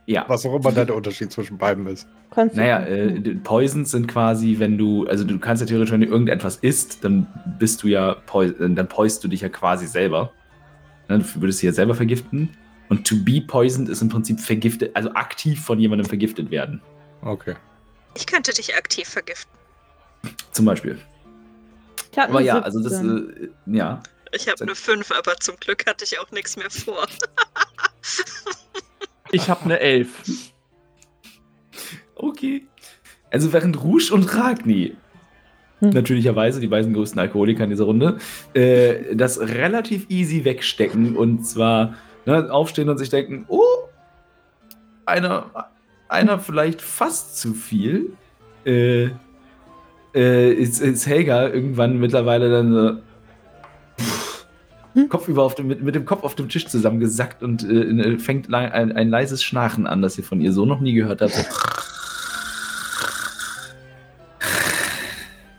[0.07, 0.25] Ja.
[0.29, 2.07] Was auch immer da der Unterschied zwischen beiden ist.
[2.31, 6.01] Kannst du- Naja, äh, Poisons sind quasi, wenn du, also du kannst ja theoretisch, wenn
[6.01, 7.27] du irgendetwas isst, dann
[7.59, 10.33] bist du ja, äh, dann poist du dich ja quasi selber.
[11.09, 12.51] Ne, Du würdest dich ja selber vergiften.
[12.89, 16.81] Und to be poisoned ist im Prinzip vergiftet, also aktiv von jemandem vergiftet werden.
[17.23, 17.57] Okay.
[18.17, 19.51] Ich könnte dich aktiv vergiften.
[20.53, 20.99] Zum Beispiel.
[22.13, 23.51] Ich Aber ja, also das, 17.
[23.75, 24.03] äh, ja.
[24.33, 27.07] Ich habe eine 5, aber zum Glück hatte ich auch nichts mehr vor.
[29.37, 30.23] Ich habe eine Elf.
[32.15, 32.67] Okay.
[33.31, 34.97] Also während Rouge und Ragni,
[35.81, 35.91] Hm.
[35.91, 38.17] natürlicherweise die beiden größten Alkoholiker in dieser Runde,
[38.55, 43.61] äh, das relativ easy wegstecken und zwar ne, aufstehen und sich denken, oh,
[45.05, 45.69] einer,
[46.09, 48.13] einer vielleicht fast zu viel,
[48.65, 49.11] äh,
[50.15, 53.03] äh, ist, ist Helga irgendwann mittlerweile dann so
[54.97, 55.11] Hm?
[55.11, 58.49] Kopf über auf dem, mit, mit dem Kopf auf dem Tisch zusammengesackt und äh, fängt
[58.49, 61.45] le- ein, ein leises Schnarchen an, das ihr von ihr so noch nie gehört habt.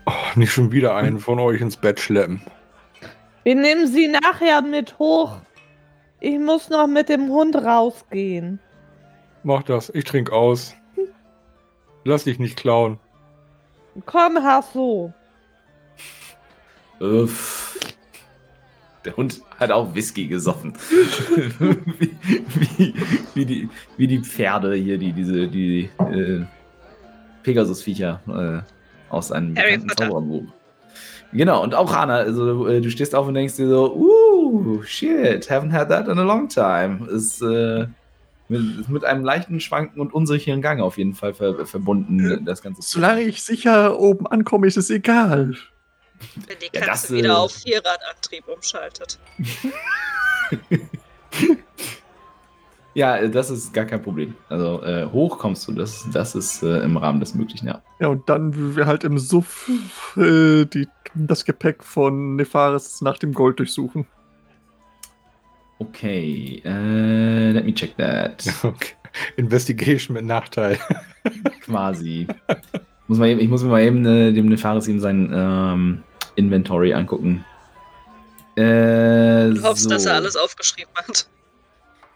[0.06, 2.40] Oh, nicht schon wieder einen von euch ins Bett schleppen.
[3.44, 5.36] Wir nehmen sie nachher mit hoch.
[6.18, 8.58] Ich muss noch mit dem Hund rausgehen.
[9.44, 10.74] Mach das, ich trink aus.
[12.04, 12.98] Lass dich nicht klauen.
[14.04, 15.12] Komm, Hasso.
[16.98, 17.78] Uff.
[19.04, 20.72] Der Hund hat auch Whisky gesoffen.
[21.98, 22.14] wie,
[22.76, 22.94] wie,
[23.34, 26.44] wie, die, wie die Pferde hier, die diese die äh,
[27.42, 29.88] Pegasus-Viecher äh, aus einem bekannten.
[29.96, 30.44] Zaubererbuch.
[31.32, 35.50] Genau, und auch Hannah, also äh, du stehst auf und denkst dir so, uh, shit,
[35.50, 37.06] haven't had that in a long time.
[37.08, 37.86] Ist, äh,
[38.48, 42.80] mit, mit einem leichten Schwanken und unsicheren Gang auf jeden Fall ver verbunden, das Ganze.
[42.82, 45.54] Solange ich sicher oben ankomme, ist es egal.
[46.46, 49.18] Wenn die Ja, Katze das, äh, wieder auf Vierradantrieb umschaltet.
[52.98, 54.34] Ja, äh, das ist gar kein Problem.
[54.48, 57.80] Also äh, hoch kommst du, das, das ist äh, im Rahmen des Möglichen, ja.
[58.00, 59.70] Ja, und dann wir halt im Suff
[60.16, 64.04] äh, die, das Gepäck von Nefaris nach dem Gold durchsuchen.
[65.78, 68.44] Okay, äh, let me check that.
[68.64, 68.94] Okay.
[69.36, 70.78] Investigation mit Nachteil.
[71.62, 72.26] Quasi.
[73.06, 76.02] muss mal eben, ich muss mir mal eben äh, dem Nefaris eben sein ähm,
[76.38, 77.44] Inventory angucken.
[78.56, 79.90] Äh, Du hoffst, so.
[79.90, 81.28] dass er alles aufgeschrieben hat.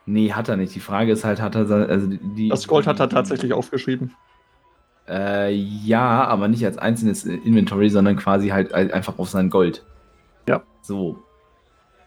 [0.07, 0.75] Nee, hat er nicht.
[0.75, 2.49] Die Frage ist halt, hat er also die.
[2.49, 4.15] Das Gold hat er tatsächlich aufgeschrieben.
[5.09, 9.85] Äh, ja, aber nicht als einzelnes Inventory, sondern quasi halt ein- einfach auf sein Gold.
[10.49, 10.63] Ja.
[10.83, 11.23] So.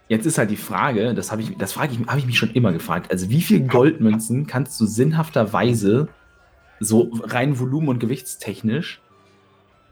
[0.07, 2.51] Jetzt ist halt die Frage, das habe ich, das frage ich, habe ich mich schon
[2.51, 3.11] immer gefragt.
[3.11, 6.09] Also wie viel Goldmünzen kannst du sinnhafterweise
[6.79, 9.01] so rein Volumen- und gewichtstechnisch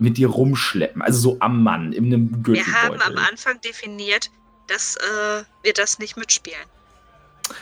[0.04, 1.02] mit dir rumschleppen?
[1.02, 2.74] Also so am Mann, in einem Wir Gürtelbeutel.
[3.00, 4.30] haben am Anfang definiert,
[4.68, 6.60] dass äh, wir das nicht mitspielen.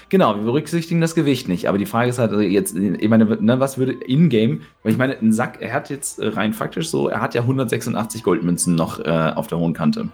[0.10, 1.67] Genau, wir berücksichtigen das Gewicht nicht.
[1.67, 4.97] Aber die Frage ist halt also jetzt, ich meine, ne, was würde in-game, weil ich
[4.97, 8.75] meine, ein Sack, er hat jetzt äh, rein faktisch so, er hat ja 186 Goldmünzen
[8.75, 10.10] noch äh, auf der hohen Kante.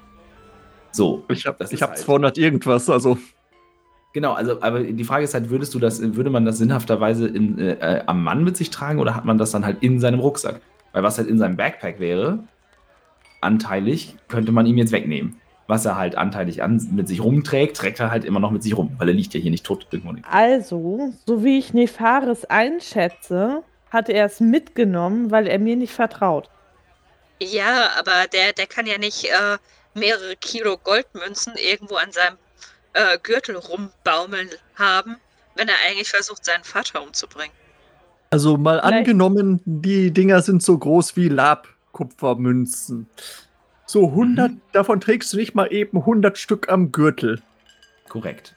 [0.91, 1.25] So.
[1.29, 3.17] Ich habe Das ich ist hab halt- 200 irgendwas, also
[4.13, 7.59] Genau, also, aber die Frage ist halt, würdest du das, würde man das sinnhafterweise in,
[7.59, 10.61] äh, am Mann mit sich tragen oder hat man das dann halt in seinem Rucksack?
[10.97, 12.39] Weil was halt in seinem Backpack wäre,
[13.39, 15.39] anteilig, könnte man ihm jetzt wegnehmen.
[15.67, 18.75] Was er halt anteilig an, mit sich rumträgt, trägt er halt immer noch mit sich
[18.75, 20.15] rum, weil er liegt ja hier nicht tot irgendwo.
[20.27, 26.49] Also, so wie ich Nefaris einschätze, hat er es mitgenommen, weil er mir nicht vertraut.
[27.39, 29.57] Ja, aber der, der kann ja nicht äh,
[29.93, 32.38] mehrere Kilo Goldmünzen irgendwo an seinem
[32.93, 35.17] äh, Gürtel rumbaumeln haben,
[35.53, 37.53] wenn er eigentlich versucht, seinen Vater umzubringen.
[38.29, 41.67] Also mal Vielleicht- angenommen, die Dinger sind so groß wie Lab.
[41.93, 43.07] Kupfermünzen.
[43.85, 47.41] So 100, davon trägst du nicht mal eben 100 Stück am Gürtel.
[48.09, 48.53] Korrekt.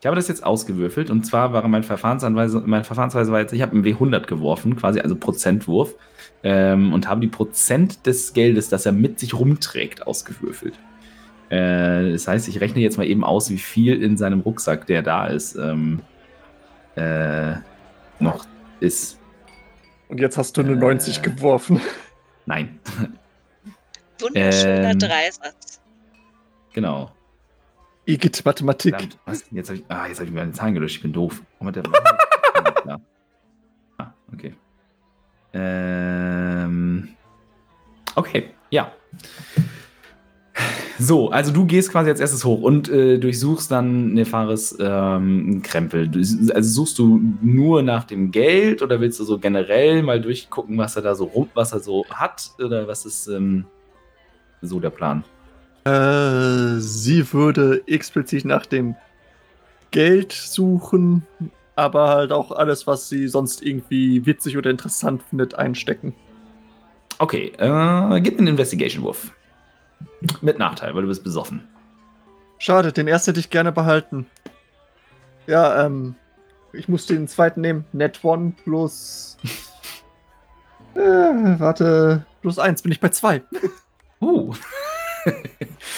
[0.00, 3.62] Ich habe das jetzt ausgewürfelt und zwar war mein Verfahrensanweise, meine Verfahrensweise war jetzt, ich
[3.62, 5.94] habe einen W100 geworfen, quasi also Prozentwurf
[6.42, 10.74] ähm, und habe die Prozent des Geldes, das er mit sich rumträgt, ausgewürfelt.
[11.50, 15.02] Äh, das heißt, ich rechne jetzt mal eben aus, wie viel in seinem Rucksack, der
[15.02, 16.00] da ist, ähm,
[16.96, 17.54] äh,
[18.18, 18.44] noch
[18.82, 19.18] ist.
[20.08, 20.76] Und jetzt hast du eine Äh.
[20.76, 21.80] 90 geworfen.
[22.46, 22.80] Nein,
[24.20, 24.98] Wunderschöner Ähm.
[24.98, 25.80] Dreisatz.
[26.72, 27.10] genau.
[28.04, 28.94] Igitt Mathematik.
[28.94, 29.44] Verdammt, was?
[29.52, 31.40] Jetzt habe ich, ah, jetzt hab ich meine Zahlen gelöscht, ich bin doof.
[31.60, 31.84] Oh, der
[32.86, 33.00] ja.
[33.98, 34.54] Ah, okay.
[35.54, 37.08] Ähm,
[38.16, 38.92] okay, ja.
[40.98, 46.10] So, also du gehst quasi als erstes hoch und äh, durchsuchst dann Nefaris ähm, Krempel.
[46.54, 50.94] Also suchst du nur nach dem Geld oder willst du so generell mal durchgucken, was
[50.96, 52.50] er da so rum, was er so hat?
[52.58, 53.64] Oder was ist ähm,
[54.60, 55.24] so der Plan?
[55.84, 58.94] Äh, sie würde explizit nach dem
[59.90, 61.26] Geld suchen,
[61.74, 66.14] aber halt auch alles, was sie sonst irgendwie witzig oder interessant findet, einstecken.
[67.18, 69.32] Okay, äh, gib mir einen Investigation-Wurf.
[70.40, 71.68] Mit Nachteil, weil du bist besoffen.
[72.58, 74.26] Schade, den ersten hätte ich gerne behalten.
[75.46, 76.14] Ja, ähm,
[76.72, 77.84] ich muss den zweiten nehmen.
[77.92, 79.36] Net One plus.
[80.94, 83.42] äh, warte, plus eins, bin ich bei zwei.
[84.20, 84.54] Uh.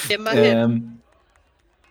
[0.08, 0.56] Immerhin.
[0.56, 1.00] ähm,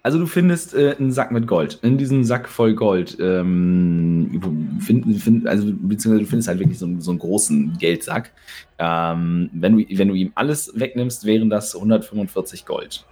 [0.04, 1.80] also du findest äh, einen Sack mit Gold.
[1.82, 3.18] In diesem Sack voll Gold.
[3.20, 8.32] Ähm, find, find, also, beziehungsweise du findest halt wirklich so, einen- so einen großen Geldsack.
[8.80, 13.06] Ähm, wenn, du, wenn du ihm alles wegnimmst, wären das 145 Gold.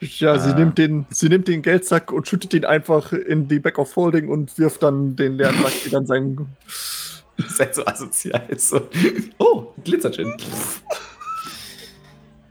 [0.00, 0.58] Ja, sie, Ah.
[0.58, 4.28] nimmt den, sie nimmt den Geldsack und schüttet ihn einfach in die Back of Holding
[4.28, 6.46] und wirft dann den leeren Sack wieder in seinen.
[7.36, 8.46] Das ist halt so asozial.
[8.56, 8.80] So.
[9.38, 10.32] Oh, Glitzerchin.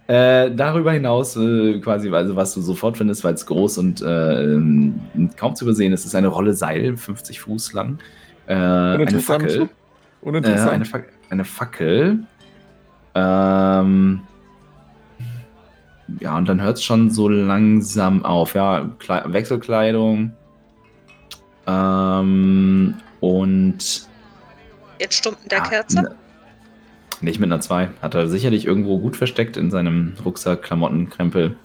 [0.07, 4.53] Äh, darüber hinaus, äh, quasi, also was du sofort findest, weil es groß und äh,
[4.53, 5.01] ähm,
[5.35, 7.99] kaum zu übersehen ist, ist eine Rolle Seil, 50 Fuß lang.
[8.47, 9.43] Äh, eine Uninteressant.
[9.43, 9.69] Fackel.
[10.23, 12.19] Äh, eine, Fac eine Fackel.
[13.15, 14.21] Ähm,
[16.21, 18.55] ja, und dann hört es schon so langsam auf.
[18.55, 20.31] Ja, Kle Wechselkleidung.
[21.67, 24.07] Ähm, und
[24.99, 26.15] Jetzt Stunden der ja, Kerze.
[27.21, 27.89] Nicht mit einer 2.
[28.01, 31.55] Hat er sicherlich irgendwo gut versteckt in seinem Rucksack, Klamotten, Krempel.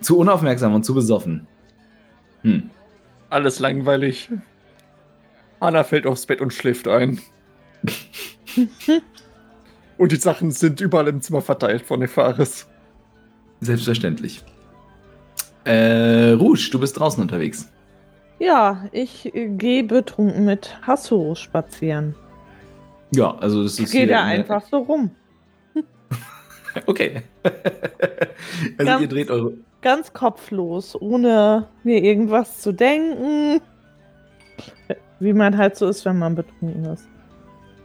[0.00, 1.46] Zu unaufmerksam und zu besoffen.
[2.42, 2.70] Hm.
[3.30, 4.30] Alles langweilig.
[5.60, 7.20] Anna fällt aufs Bett und schläft ein.
[9.98, 12.68] und die Sachen sind überall im Zimmer verteilt von Nefaris.
[13.60, 14.44] Selbstverständlich.
[15.64, 17.72] Äh, Rouge, du bist draußen unterwegs.
[18.38, 22.14] Ja, ich äh, gehe betrunken mit Hasso spazieren.
[23.14, 23.92] Ja, also das Ich ist.
[23.92, 25.10] gehe hier da einfach so rum.
[26.84, 27.22] Okay.
[27.42, 29.54] also Ganz- ihr dreht eure.
[29.80, 33.62] Ganz kopflos, ohne mir irgendwas zu denken.
[35.20, 37.08] Wie man halt so ist, wenn man betrunken ist.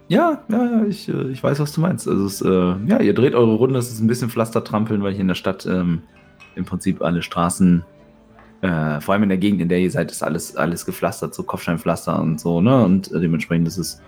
[0.10, 2.06] Ja, ja, ja, ich, äh, ich weiß, was du meinst.
[2.08, 5.22] Also es, äh, ja, ihr dreht eure Runde, es ist ein bisschen Pflastertrampeln, weil hier
[5.22, 6.02] in der Stadt ähm,
[6.56, 7.86] im Prinzip alle Straßen,
[8.62, 11.44] äh, vor allem in der Gegend, in der ihr seid, ist alles, alles gepflastert, so
[11.44, 12.84] Kopfsteinpflaster und so, ne?
[12.84, 14.02] Und äh, dementsprechend ist es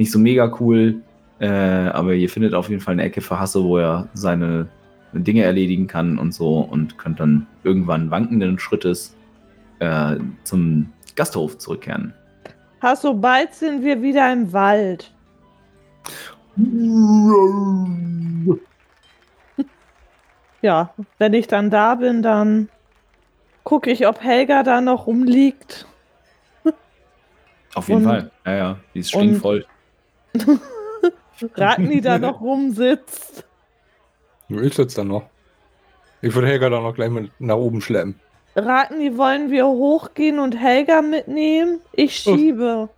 [0.00, 1.02] nicht so mega cool.
[1.40, 4.66] Äh, aber ihr findet auf jeden Fall eine Ecke für Hasse, wo er seine
[5.12, 9.14] Dinge erledigen kann und so und könnt dann irgendwann wankenden Schrittes
[9.78, 12.14] äh, zum Gasthof zurückkehren.
[12.82, 15.12] Hasso, bald sind wir wieder im Wald.
[20.62, 22.68] Ja, wenn ich dann da bin, dann
[23.64, 25.86] gucke ich, ob Helga da noch rumliegt.
[27.74, 28.30] Auf jeden Und- Fall.
[28.44, 29.64] Ja, ja, die ist und- stinkvoll.
[31.54, 33.44] Ragni da noch rumsitzt.
[34.48, 35.24] Ich sitze da noch.
[36.22, 38.18] Ich würde Helga dann noch gleich mit nach oben schleppen.
[38.56, 41.80] Ragni, wollen wir hochgehen und Helga mitnehmen?
[41.92, 42.88] Ich schiebe.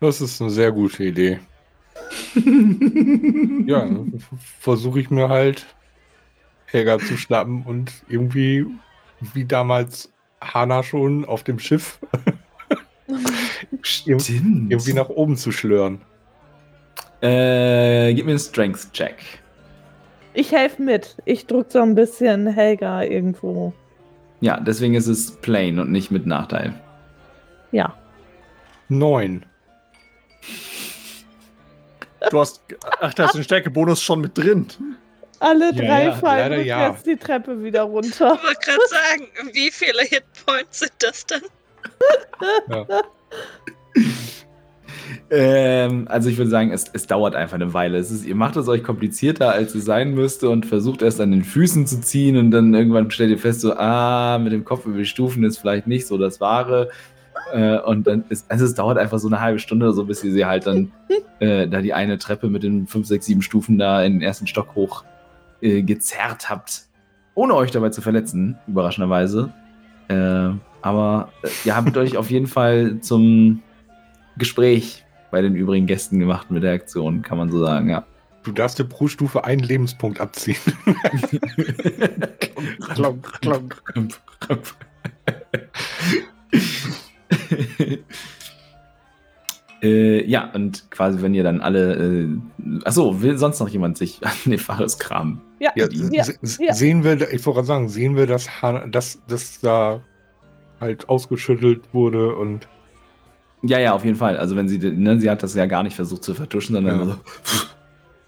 [0.00, 1.40] Das ist eine sehr gute Idee.
[3.66, 3.88] Ja,
[4.58, 5.66] versuche ich mir halt
[6.66, 8.66] Helga zu schnappen und irgendwie,
[9.20, 12.00] wie damals Hana schon auf dem Schiff,
[14.04, 16.00] irgendwie nach oben zu schlören.
[17.22, 19.16] Äh, gib mir einen Strength-Check.
[20.34, 21.16] Ich helfe mit.
[21.24, 23.72] Ich drück so ein bisschen Helga irgendwo.
[24.40, 26.74] Ja, deswegen ist es plain und nicht mit Nachteil.
[27.70, 27.94] Ja.
[28.88, 29.44] Neun.
[32.30, 32.62] Du hast.
[33.00, 34.66] Ach, da ist ein Stärkebonus schon mit drin.
[35.38, 36.86] Alle Ja, drei ja, fallen leider ja.
[36.86, 38.10] rückwärts die Treppe wieder runter.
[38.10, 41.42] Ich wollte gerade sagen, wie viele Hitpoints sind das denn?
[42.68, 42.86] Ja.
[45.30, 47.98] ähm, also ich würde sagen, es, es dauert einfach eine Weile.
[47.98, 51.30] Es ist, ihr macht es euch komplizierter, als es sein müsste und versucht erst an
[51.30, 54.86] den Füßen zu ziehen und dann irgendwann stellt ihr fest, so, ah, mit dem Kopf
[54.86, 56.90] über die Stufen ist vielleicht nicht so das Wahre.
[57.52, 60.22] Äh, und dann ist, also es dauert einfach so eine halbe Stunde oder so, bis
[60.24, 60.92] ihr sie halt dann
[61.40, 64.46] äh, da die eine Treppe mit den 5, 6, 7 Stufen da in den ersten
[64.46, 65.04] Stock hoch
[65.60, 66.86] äh, gezerrt habt.
[67.34, 69.52] Ohne euch dabei zu verletzen, überraschenderweise.
[70.08, 70.50] Äh,
[70.82, 73.62] aber äh, ihr habt euch auf jeden Fall zum
[74.38, 78.04] Gespräch bei den übrigen Gästen gemacht mit der Aktion, kann man so sagen, ja.
[78.44, 80.58] Du darfst dir pro Stufe einen Lebenspunkt abziehen.
[82.94, 83.82] klonk, klonk.
[89.82, 91.94] äh, ja, und quasi, wenn ihr dann alle.
[91.94, 92.28] Äh,
[92.84, 95.40] achso, will sonst noch jemand sich an den Fares kramen?
[95.60, 96.24] Ja, Ja, ja,
[96.58, 96.74] ja.
[96.74, 98.48] Sehen wir, ich wollte gerade sagen, sehen wir, dass,
[98.90, 100.02] dass, dass da
[100.80, 102.66] halt ausgeschüttelt wurde und
[103.62, 104.36] Ja, ja, auf jeden Fall.
[104.36, 104.78] Also, wenn sie.
[104.78, 107.04] Ne, sie hat das ja gar nicht versucht zu vertuschen, sondern Ja.
[107.06, 107.16] so.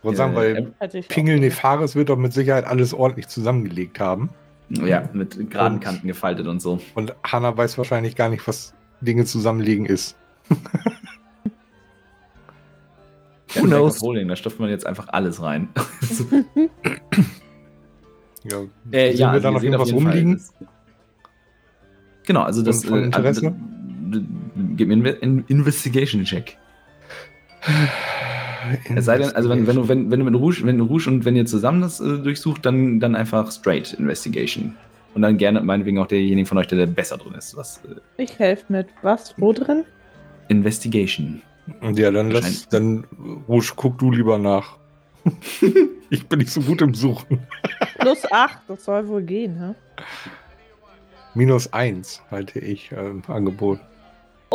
[0.03, 1.39] wollte sagen, weil ich Pingel.
[1.41, 4.31] Nefaris wird doch mit Sicherheit alles ordentlich zusammengelegt haben.
[4.71, 6.81] Ja, mit geraden Kanten gefaltet und so.
[6.95, 10.17] Und Hannah weiß wahrscheinlich gar nicht, was Dinge zusammenlegen ist.
[13.55, 14.01] Ja, Who knows?
[14.01, 15.69] Holding, da stopft man jetzt einfach alles rein.
[18.47, 18.59] Ja,
[18.91, 20.43] äh, sehen ja, wir da also noch irgendwas jeden Fall, rumliegen?
[22.27, 22.85] Genau, also das.
[22.85, 23.11] Äh,
[24.77, 26.57] Gib mir einen Investigation-Check.
[28.95, 31.25] Es sei denn, also wenn, wenn, du, wenn, wenn du mit Rouge, wenn Rouge und
[31.25, 34.77] wenn ihr zusammen das äh, durchsucht, dann, dann einfach straight Investigation.
[35.15, 37.57] Und dann gerne meinetwegen auch derjenige von euch, der, der besser drin ist.
[37.57, 38.89] Was äh, Ich helfe mit.
[39.03, 39.35] Was?
[39.37, 39.85] Wo drin?
[40.49, 41.43] Investigation.
[41.81, 43.07] Und ja, dann lass, dann
[43.49, 44.79] Rouge, guck du lieber nach.
[46.11, 47.41] ich bin nicht so gut im Suchen.
[47.99, 49.75] Plus 8, das soll wohl gehen, hä?
[51.35, 53.81] Minus eins halte ich äh, im Angebot.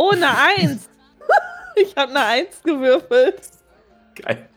[0.01, 0.89] Oh, eine 1!
[1.75, 3.41] ich habe eine 1 gewürfelt.
[4.15, 4.47] Geil.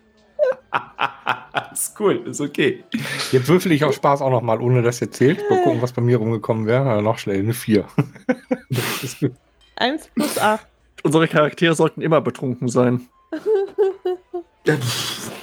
[1.72, 2.84] ist cool, ist okay.
[3.32, 5.40] Jetzt würfel ich aus Spaß auch noch mal, ohne dass ihr zählt.
[5.50, 6.84] Mal gucken, was bei mir rumgekommen wäre.
[6.84, 7.84] Ja, noch schnell, eine 4.
[8.70, 9.26] das ist
[9.76, 10.64] 1 plus 8.
[11.02, 13.08] Unsere Charaktere sollten immer betrunken sein.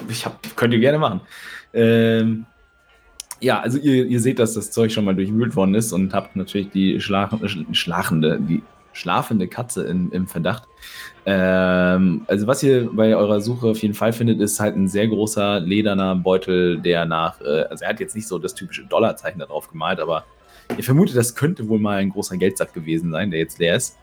[0.08, 1.20] Ich hab, könnt ihr gerne machen.
[1.74, 2.46] Ähm,
[3.42, 6.38] ja, also ihr, ihr seht, dass das Zeug schon mal durchwühlt worden ist und habt
[6.38, 8.64] natürlich die schlach, sch- schlachende, die
[9.00, 10.68] schlafende Katze in, im Verdacht.
[11.26, 15.08] Ähm, also was ihr bei eurer Suche auf jeden Fall findet, ist halt ein sehr
[15.08, 19.40] großer lederner Beutel, der nach, äh, also er hat jetzt nicht so das typische Dollarzeichen
[19.40, 20.26] da drauf gemalt, aber
[20.78, 23.98] ihr vermutet, das könnte wohl mal ein großer Geldsack gewesen sein, der jetzt leer ist.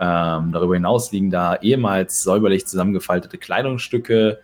[0.00, 4.38] Ähm, darüber hinaus liegen da ehemals säuberlich zusammengefaltete Kleidungsstücke,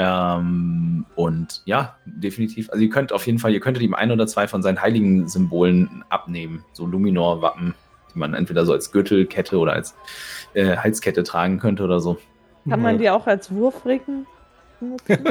[0.00, 2.70] ähm, und ja, definitiv.
[2.70, 5.26] Also ihr könnt auf jeden Fall, ihr könntet ihm ein oder zwei von seinen heiligen
[5.26, 6.64] Symbolen abnehmen.
[6.72, 7.74] So Luminor-Wappen,
[8.14, 9.94] die man entweder so als Gürtelkette oder als
[10.54, 12.18] äh, Halskette tragen könnte oder so.
[12.68, 14.26] Kann man die auch als Wurfring
[14.80, 15.06] benutzen?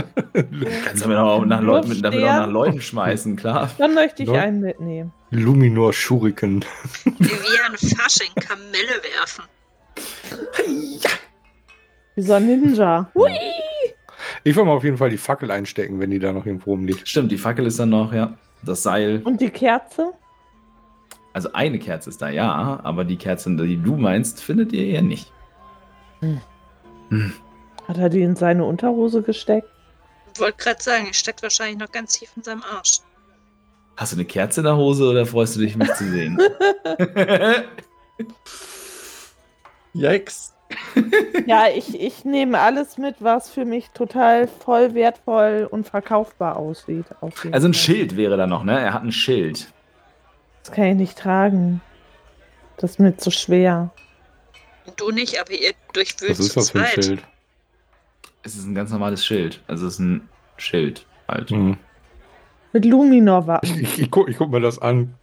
[0.85, 2.47] Kannst du damit auch nach, Leuten, mit, damit auch nach?
[2.49, 3.69] Leuten schmeißen, klar.
[3.77, 4.39] Dann möchte ich Ne?
[4.39, 5.13] einen mitnehmen.
[5.29, 6.63] Luminor Shuriken.
[7.03, 7.29] Wie
[7.65, 9.43] an Fasching Kamelle werfen.
[12.15, 13.09] Wie so ein Ninja.
[13.13, 13.29] Hui!
[14.43, 17.07] Ich will mal auf jeden Fall die Fackel einstecken, wenn die da noch irgendwo rumliegt.
[17.07, 18.33] Stimmt, die Fackel ist dann noch, ja.
[18.63, 19.21] Das Seil.
[19.23, 20.13] Und die Kerze?
[21.33, 25.01] Also eine Kerze ist da, ja, aber die Kerze, die du meinst, findet ihr eher
[25.01, 25.31] nicht.
[27.87, 29.67] Hat er die in seine Unterhose gesteckt?
[30.37, 32.99] Wollte gerade sagen, er steckt wahrscheinlich noch ganz tief in seinem Arsch.
[33.97, 36.39] Hast du eine Kerze in der Hose oder freust du dich, mich zu sehen?
[39.93, 40.53] Yikes.
[41.45, 47.05] Ja, ich, ich nehme alles mit, was für mich total voll wertvoll und verkaufbar aussieht.
[47.21, 47.81] Auf jeden also ein Fall.
[47.81, 48.79] Schild wäre da noch, ne?
[48.79, 49.71] Er hat ein Schild.
[50.67, 51.79] Das kann ich nicht tragen.
[52.75, 53.89] Das ist mir zu schwer.
[54.97, 57.01] Du nicht, aber ihr durchwühlt Was ist das für ein.
[57.01, 57.23] Schild?
[58.43, 59.63] Es ist ein ganz normales Schild.
[59.67, 60.27] Also es ist ein
[60.57, 61.51] Schild halt.
[61.51, 61.77] Hm.
[62.73, 63.79] Mit Luminor-Wappen.
[63.79, 65.13] Ich, ich, guck, ich guck mir das an,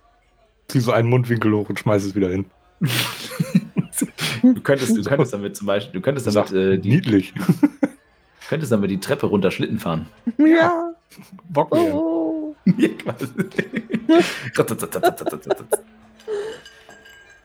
[0.69, 2.47] zieh so einen Mundwinkel hoch und schmeiß es wieder hin.
[4.43, 7.35] Du könntest, du könntest damit zum Beispiel, du könntest damit, Sag, äh, die, niedlich.
[8.49, 10.09] könntest damit die Treppe runter Schlitten fahren.
[10.39, 10.95] Ja.
[11.51, 11.95] Bock mir.
[11.95, 12.24] Oh.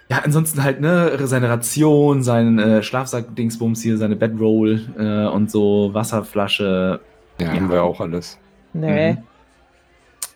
[0.09, 5.93] Ja, ansonsten halt, ne, seine Ration, sein äh, Schlafsack-Dingsbums hier, seine Bedroll äh, und so,
[5.93, 6.99] Wasserflasche.
[7.39, 7.53] Ja, Ja.
[7.53, 8.39] haben wir auch alles.
[8.73, 9.13] Nee.
[9.13, 9.17] Mhm.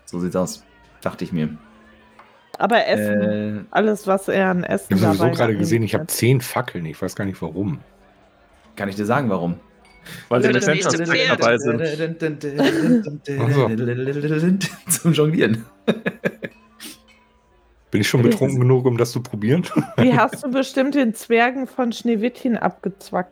[0.06, 0.64] So sieht's aus.
[1.02, 1.50] Dachte ich mir.
[2.60, 3.22] Aber Essen.
[3.22, 6.06] Äh, Alles, was er an Essen Ich habe sowieso dabei gerade hat, gesehen, ich habe
[6.06, 6.86] zehn Fackeln.
[6.86, 7.80] Ich weiß gar nicht warum.
[8.76, 9.56] kann ich dir sagen, warum?
[10.30, 11.42] Weil nächste direkt Pferd.
[11.42, 11.58] dabei
[14.38, 14.70] sind.
[14.90, 15.66] Zum Jonglieren.
[17.94, 19.68] Bin ich schon betrunken genug, um das zu probieren?
[20.02, 23.32] Die hast du bestimmt den Zwergen von Schneewittchen abgezwackt.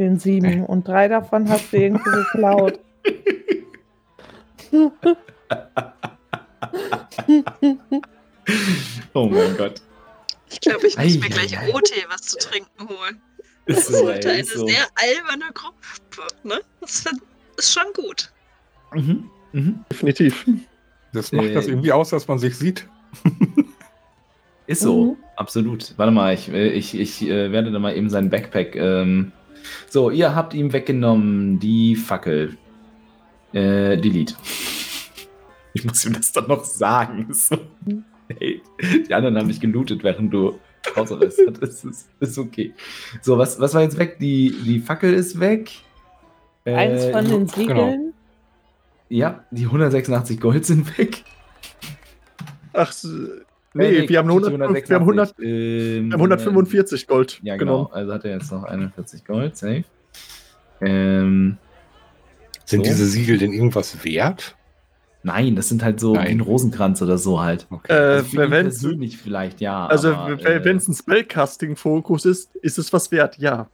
[0.00, 0.66] Den sieben.
[0.66, 2.80] Und drei davon hast du irgendwo geklaut.
[9.12, 9.80] Oh mein Gott.
[10.50, 11.74] Ich glaube, ich muss mir gleich ei, ei.
[11.74, 13.22] O-Tee was zu trinken holen.
[13.66, 14.66] Ist Das so, ey, eine ist so.
[14.66, 16.60] sehr alberne Gruppe, ne?
[16.80, 17.04] Das
[17.56, 18.30] ist schon gut.
[18.92, 19.30] Mhm.
[19.52, 19.84] Mhm.
[19.90, 20.44] Definitiv.
[21.12, 22.86] Das macht Äh, das irgendwie aus, dass man sich sieht.
[24.66, 25.16] Ist so, Mhm.
[25.36, 25.92] absolut.
[25.98, 28.74] Warte mal, ich, äh, ich, ich äh, werde da mal eben seinen Backpack.
[28.76, 29.30] Ähm,
[29.90, 32.56] so, ihr habt ihm weggenommen die Fackel.
[33.52, 34.34] Äh, Delete.
[35.76, 37.26] Ich muss ihm das dann noch sagen.
[37.34, 37.58] So.
[38.28, 38.62] Hey,
[39.08, 40.60] die anderen haben mich gelootet, während du
[40.96, 41.84] Hausarrest hattest.
[41.84, 42.74] Ist, ist okay.
[43.22, 44.18] So, was, was war jetzt weg?
[44.18, 45.70] Die, die Fackel ist weg.
[46.64, 47.54] Äh, Eins von den genau.
[47.54, 48.14] Siegeln.
[49.08, 51.24] Ja, die 186 Gold sind weg.
[52.72, 52.92] Ach,
[53.74, 57.56] nee, Äh, wir, haben nicht 100, wir, haben 100, ähm, wir haben 145 Gold Ja,
[57.56, 57.84] genau.
[57.84, 57.88] genommen.
[57.92, 59.84] Also hat er jetzt noch 41 Gold, safe.
[60.80, 61.58] Ähm,
[62.64, 62.90] Sind so.
[62.90, 64.56] diese Siegel denn irgendwas wert?
[65.26, 66.26] Nein, das sind halt so Nein.
[66.26, 67.66] wie ein Rosenkranz oder so halt.
[67.70, 67.90] Okay.
[67.92, 69.86] Äh, Also wenn persönlich vielleicht, ja.
[69.86, 73.68] also, wenn äh, es ein Spellcasting-Fokus ist, ist es was wert, ja.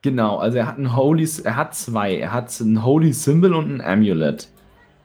[0.00, 2.16] Genau, also er hat ein Holy, er hat zwei.
[2.16, 4.48] Er hat ein Holy Symbol und ein Amulet.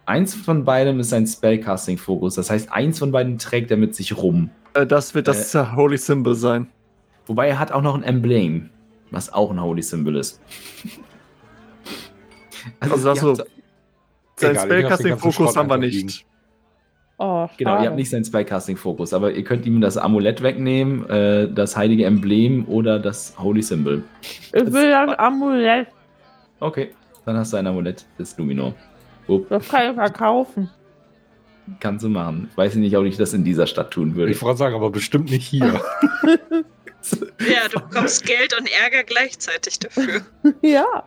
[0.05, 2.35] Eins von beidem ist ein Spellcasting-Fokus.
[2.35, 4.49] Das heißt, eins von beiden trägt er mit sich rum.
[4.73, 6.67] Äh, Das wird das Holy Symbol sein.
[7.27, 8.69] Wobei er hat auch noch ein Emblem,
[9.11, 10.39] was auch ein Holy Symbol ist.
[12.81, 13.49] Also, also habt-
[14.39, 16.25] sein Spellcasting-Fokus haben wir nicht.
[17.21, 21.51] Oh, Genau, ihr habt nicht seinen Spellcasting-Fokus, aber ihr könnt ihm das Amulett wegnehmen, äh,
[21.51, 24.03] das heilige Emblem oder das Holy Symbol.
[24.21, 25.87] Ich will das Amulett.
[26.61, 26.91] Okay,
[27.25, 28.73] dann hast du ein Amulett des Lumino.
[29.27, 30.69] Upp, Das kann ich verkaufen.
[31.81, 32.49] kannst du machen.
[32.55, 34.31] Weiß ich nicht, ob ich das in dieser Stadt tun würde.
[34.31, 35.81] Ich wollte sagen, aber bestimmt nicht hier.
[37.39, 40.21] Ja, du bekommst Geld und Ärger gleichzeitig dafür.
[40.61, 41.03] ja.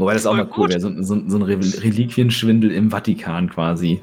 [0.00, 4.02] Wobei das auch mal cool wäre, so, so, so ein Re Reliquienschwindel im Vatikan quasi.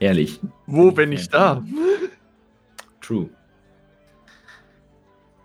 [0.00, 0.40] Ehrlich.
[0.66, 1.62] Wo, wenn nicht da?
[3.00, 3.28] True.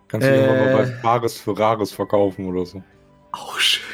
[0.07, 0.35] Kannst du Äh.
[0.45, 2.83] irgendwann mal bei Bares für Rares verkaufen oder so.
[3.31, 3.85] Auch schön.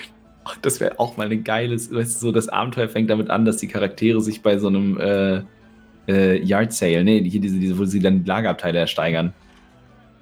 [0.46, 3.46] Oh, Das wäre auch mal ein geiles, weißt du, so das Abenteuer fängt damit an,
[3.46, 5.42] dass die Charaktere sich bei so einem äh,
[6.08, 9.34] äh, Yard Sale, nee, hier diese, diese, wo sie dann Lagerabteile ersteigern.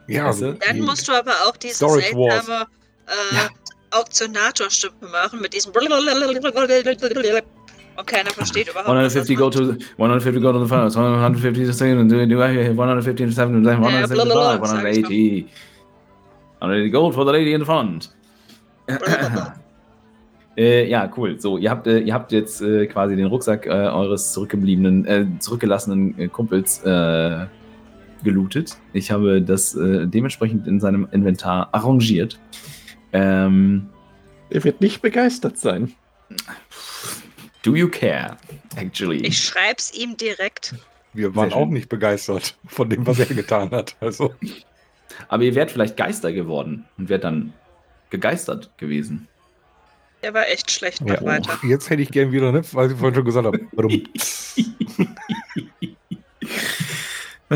[0.07, 0.53] Ja, Weißt du?
[0.55, 2.45] Dann musst du aber auch diese Storage Wars.
[2.45, 2.66] seltsame
[3.32, 3.49] äh, Ja.
[3.96, 5.72] Auktionator-Stimme machen mit diesem
[7.98, 12.00] und keiner versteht überhaupt 150 go to 150 go to the finals, 150 to second,
[12.00, 15.48] and do- do I hear 150 to seven, and then 175, blablabla, sag ich 180.
[16.60, 18.10] 180 gold for the lady in the front.
[20.58, 21.38] Äh, ja, cool.
[21.38, 25.26] So, ihr habt, äh, ihr habt jetzt äh, quasi den Rucksack äh, eures zurückgebliebenen, äh,
[25.39, 27.46] zurückgelassenen äh, Kumpels äh,
[28.24, 28.78] gelootet.
[28.93, 32.39] Ich habe das äh, dementsprechend in seinem Inventar arrangiert.
[33.16, 33.89] Ähm,
[34.49, 35.93] Er wird nicht begeistert sein.
[37.63, 38.38] do you care,
[38.76, 39.18] actually?
[39.26, 40.76] Ich schreib's ihm direkt.
[41.13, 43.95] wir waren auch nicht begeistert von dem, was er getan hat.
[44.01, 44.34] Also,
[45.30, 47.53] Aber ihr wärt vielleicht Geister geworden und wärt dann
[48.09, 49.28] gegeistert gewesen.
[50.22, 51.01] Der war echt schlecht.
[51.01, 51.57] Ja, weiter.
[51.63, 53.59] jetzt hätte ich gern wieder, ne, weil ich vorhin schon gesagt habe.
[53.72, 54.03] Warum?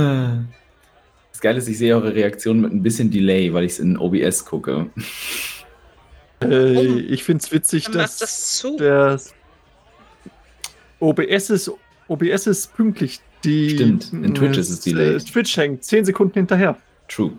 [1.31, 3.97] Das Geile ist, ich sehe eure Reaktion mit ein bisschen Delay, weil ich es in
[3.97, 4.89] OBS gucke.
[6.43, 8.77] Äh, ich finde es witzig, Dann dass das zu.
[8.77, 9.19] der
[10.99, 11.71] OBS ist,
[12.07, 13.19] OBS ist pünktlich.
[13.43, 15.21] Die, Stimmt, in Twitch ist es delayed.
[15.21, 16.77] äh, Twitch hängt 10 Sekunden hinterher.
[17.07, 17.31] True.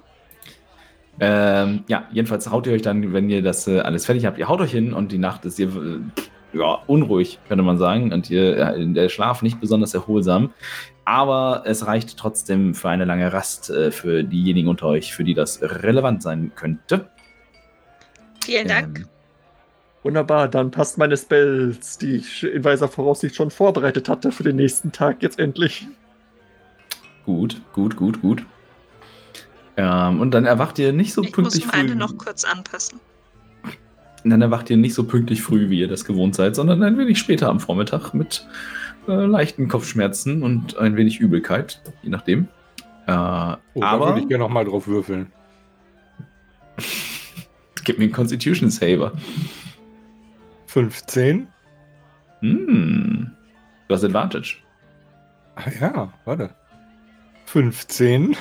[1.19, 4.49] Ähm, ja, jedenfalls haut ihr euch dann, wenn ihr das äh, alles fertig habt, ihr
[4.49, 8.13] haut euch hin und die Nacht ist ihr äh, ja, unruhig, könnte man sagen.
[8.13, 10.55] Und ihr, äh, der Schlaf nicht besonders erholsam.
[11.05, 15.35] Aber es reicht trotzdem für eine lange Rast äh, für diejenigen unter euch, für die
[15.35, 17.11] das relevant sein könnte.
[18.45, 18.99] Vielen Dank.
[19.01, 19.07] Ähm,
[20.03, 24.57] Wunderbar, dann passt meine Spells, die ich in weiser Voraussicht schon vorbereitet hatte für den
[24.57, 25.87] nächsten Tag jetzt endlich.
[27.27, 28.47] gut, gut, gut, gut.
[29.77, 31.95] Ähm, und dann erwacht ihr nicht so Ich muss pünktlich meine früh.
[31.97, 32.99] noch kurz anpassen.
[34.25, 37.19] Dann erwacht ihr nicht so pünktlich früh, wie ihr das gewohnt seid, sondern ein wenig
[37.19, 38.47] später am Vormittag mit
[39.07, 42.49] äh, leichten Kopfschmerzen und ein wenig Übelkeit, je nachdem.
[43.07, 45.31] Äh, Oh, da aber würde ich gerne noch mal drauf würfeln.
[47.85, 49.13] Gib mir einen Constitution Saver.
[50.67, 51.49] 15.
[52.41, 53.31] Hm.
[53.89, 54.57] Du hast Advantage.
[55.57, 56.51] Ah, ja, warte.
[57.47, 58.37] 15.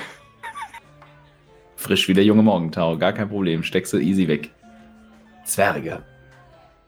[1.76, 3.62] Frisch wie der junge Morgentau, gar kein Problem.
[3.62, 4.50] Steckst du easy weg.
[5.44, 6.02] Zwerge.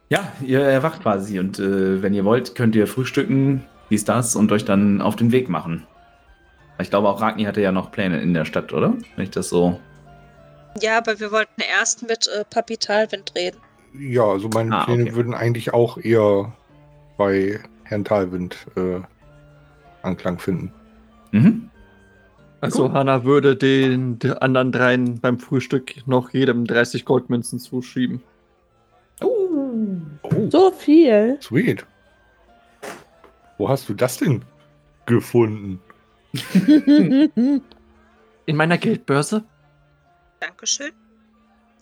[0.08, 4.52] Ja, ihr erwacht quasi und äh, wenn ihr wollt, könnt ihr frühstücken, dies, das und
[4.52, 5.86] euch dann auf den Weg machen.
[6.78, 8.94] Ich glaube, auch Ragni hatte ja noch Pläne in der Stadt, oder?
[9.16, 9.80] Wenn ich das so.
[10.80, 13.58] Ja, aber wir wollten erst mit äh, Papi Talwind reden.
[13.98, 15.14] Ja, also meine Ah, Pläne okay.
[15.14, 16.52] würden eigentlich auch eher
[17.18, 19.00] bei Herrn Talwind äh,
[20.02, 20.72] Anklang finden.
[21.32, 21.68] Mhm.
[22.62, 22.92] Also Cool.
[22.92, 28.22] Hanna würde den, den anderen dreien beim Frühstück noch jedem 30 Goldmünzen zuschieben.
[29.20, 29.98] Oh.
[30.48, 31.38] So viel.
[31.42, 31.84] Sweet.
[33.58, 34.42] Wo hast du das denn
[35.06, 35.80] gefunden?
[38.46, 39.44] In meiner Geldbörse?
[40.42, 40.92] Dankeschön.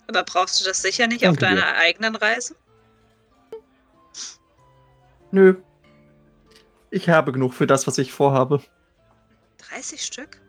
[0.07, 1.61] Aber brauchst du das sicher nicht auf Danke dir.
[1.61, 2.55] deiner eigenen Reise?
[5.31, 5.55] Nö.
[6.91, 8.61] Ich habe genug für das, was ich vorhabe.
[9.69, 10.41] 30 Stück?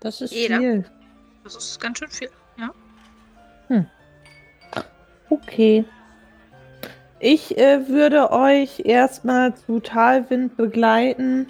[0.00, 0.58] Das ist Jeder?
[0.58, 0.84] viel.
[1.44, 2.30] Das ist ganz schön viel.
[2.56, 2.74] Ja.
[5.28, 5.84] Okay.
[7.20, 11.48] Ich äh, würde euch erstmal zu Talwind begleiten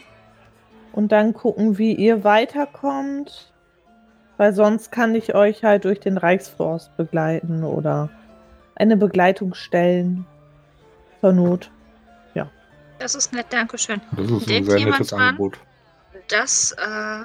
[0.93, 3.50] und dann gucken, wie ihr weiterkommt.
[4.41, 8.09] Weil sonst kann ich euch halt durch den Reichsforst begleiten oder
[8.75, 10.25] eine Begleitung stellen.
[11.21, 11.71] Zur Not.
[12.99, 14.01] Das ist nett, Dankeschön.
[14.13, 15.21] Das ist ein Denkt sehr jemand nettes dran?
[15.21, 15.59] Angebot.
[16.29, 17.21] Dass äh,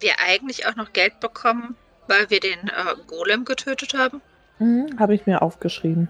[0.00, 1.74] wir eigentlich auch noch Geld bekommen,
[2.06, 4.20] weil wir den äh, Golem getötet haben.
[4.60, 6.08] Mhm, Habe ich mir aufgeschrieben.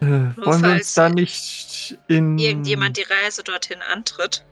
[0.00, 2.38] Äh, wollen wir uns da nicht in.
[2.38, 4.44] Irgendjemand die Reise dorthin antritt.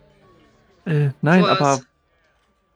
[0.85, 1.87] Äh, nein, aber es-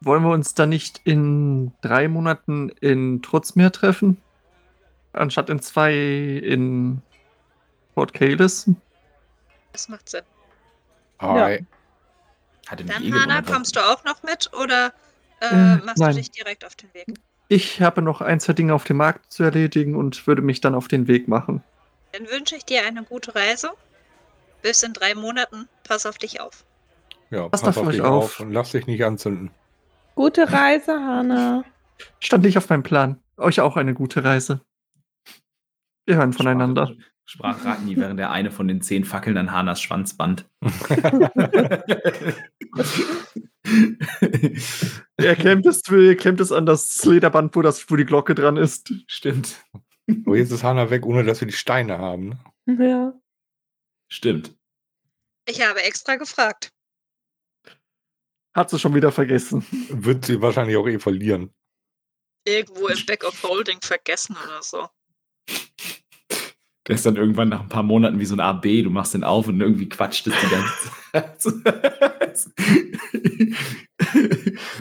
[0.01, 4.18] wollen wir uns da nicht in drei Monaten in Trutzmeer treffen?
[5.12, 7.03] Anstatt in zwei in
[7.94, 8.70] Port Kalis?
[9.72, 10.22] Das macht Sinn.
[11.20, 11.64] Hi.
[12.68, 14.92] Hatte mich Dann, eh Hanna, kommst du auch noch mit oder
[15.40, 16.11] äh, Äh, machst nein.
[16.12, 17.07] du dich direkt auf den Weg?
[17.48, 20.74] Ich habe noch ein, zwei Dinge auf dem Markt zu erledigen und würde mich dann
[20.74, 21.64] auf den Weg machen.
[22.12, 23.70] Dann wünsche ich dir eine gute Reise.
[24.62, 25.68] Bis in drei Monaten.
[25.82, 26.64] Pass auf dich auf.
[27.30, 28.24] Ja, Passt pass auf auf euch dich auf.
[28.24, 29.51] auf und lass dich nicht anzünden.
[30.21, 31.64] Gute Reise, Hanna.
[32.18, 33.23] Stand nicht auf meinem Plan.
[33.39, 34.61] Euch auch eine gute Reise.
[36.05, 36.95] Wir hören voneinander.
[37.25, 40.45] Sprach, sprach Ragni, während der eine von den zehn Fackeln an Hanas Schwanz band.
[45.16, 48.59] Er klemmt es, er klemmt es an das Lederband, wo, das, wo die Glocke dran
[48.59, 48.93] ist.
[49.07, 49.64] Stimmt.
[50.27, 52.39] Aber jetzt ist Hanna weg, ohne dass wir die Steine haben.
[52.66, 53.14] Ja.
[54.09, 54.55] Stimmt.
[55.47, 56.73] Ich habe extra gefragt.
[58.55, 59.64] Hat sie schon wieder vergessen.
[59.90, 61.53] Wird sie wahrscheinlich auch eh verlieren.
[62.44, 64.88] Irgendwo im Back of Holding vergessen oder so.
[66.88, 69.22] Der ist dann irgendwann nach ein paar Monaten wie so ein AB, du machst den
[69.22, 72.51] auf und irgendwie quatscht es die ganze Zeit.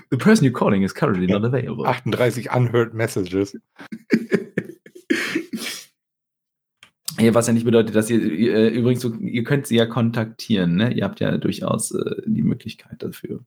[0.09, 1.85] The person you're calling is currently not available.
[1.85, 3.55] 38 unheard messages.
[7.19, 10.93] Ja, was ja nicht bedeutet, dass ihr äh, übrigens, ihr könnt sie ja kontaktieren, ne?
[10.93, 13.41] Ihr habt ja durchaus äh, die Möglichkeit dafür.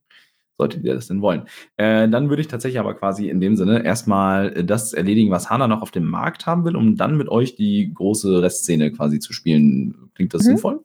[0.59, 1.45] Solltet ihr das denn wollen.
[1.77, 5.49] Äh, dann würde ich tatsächlich aber quasi in dem Sinne erstmal äh, das erledigen, was
[5.49, 9.19] Hanna noch auf dem Markt haben will, um dann mit euch die große Restszene quasi
[9.19, 10.11] zu spielen.
[10.15, 10.47] Klingt das Mhm.
[10.47, 10.81] sinnvoll?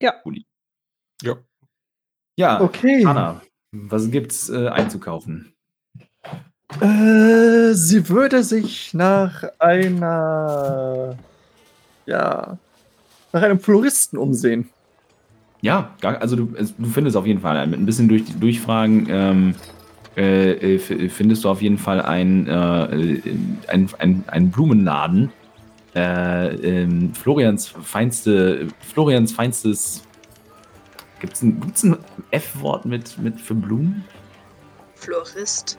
[0.00, 0.14] Ja.
[0.24, 0.46] Gudi.
[1.22, 1.36] Ja.
[2.38, 3.04] Ja, Okay.
[3.04, 5.52] Hanna, was gibt's äh, einzukaufen?
[6.80, 11.18] Äh, sie würde sich nach einer.
[12.06, 12.58] Ja.
[13.32, 14.68] Nach einem Floristen umsehen.
[15.62, 19.54] Ja, also du, du findest auf jeden Fall mit ein bisschen durch, Durchfragen ähm,
[20.16, 23.22] äh, äh, findest du auf jeden Fall ein, äh,
[23.68, 25.30] ein, ein, ein Blumenladen.
[25.94, 30.02] Äh, ähm, Florians feinste, Florians feinstes.
[31.20, 31.96] Gibt es ein, gibt's ein
[32.30, 34.04] F-Wort mit, mit für Blumen?
[34.96, 35.78] Florist.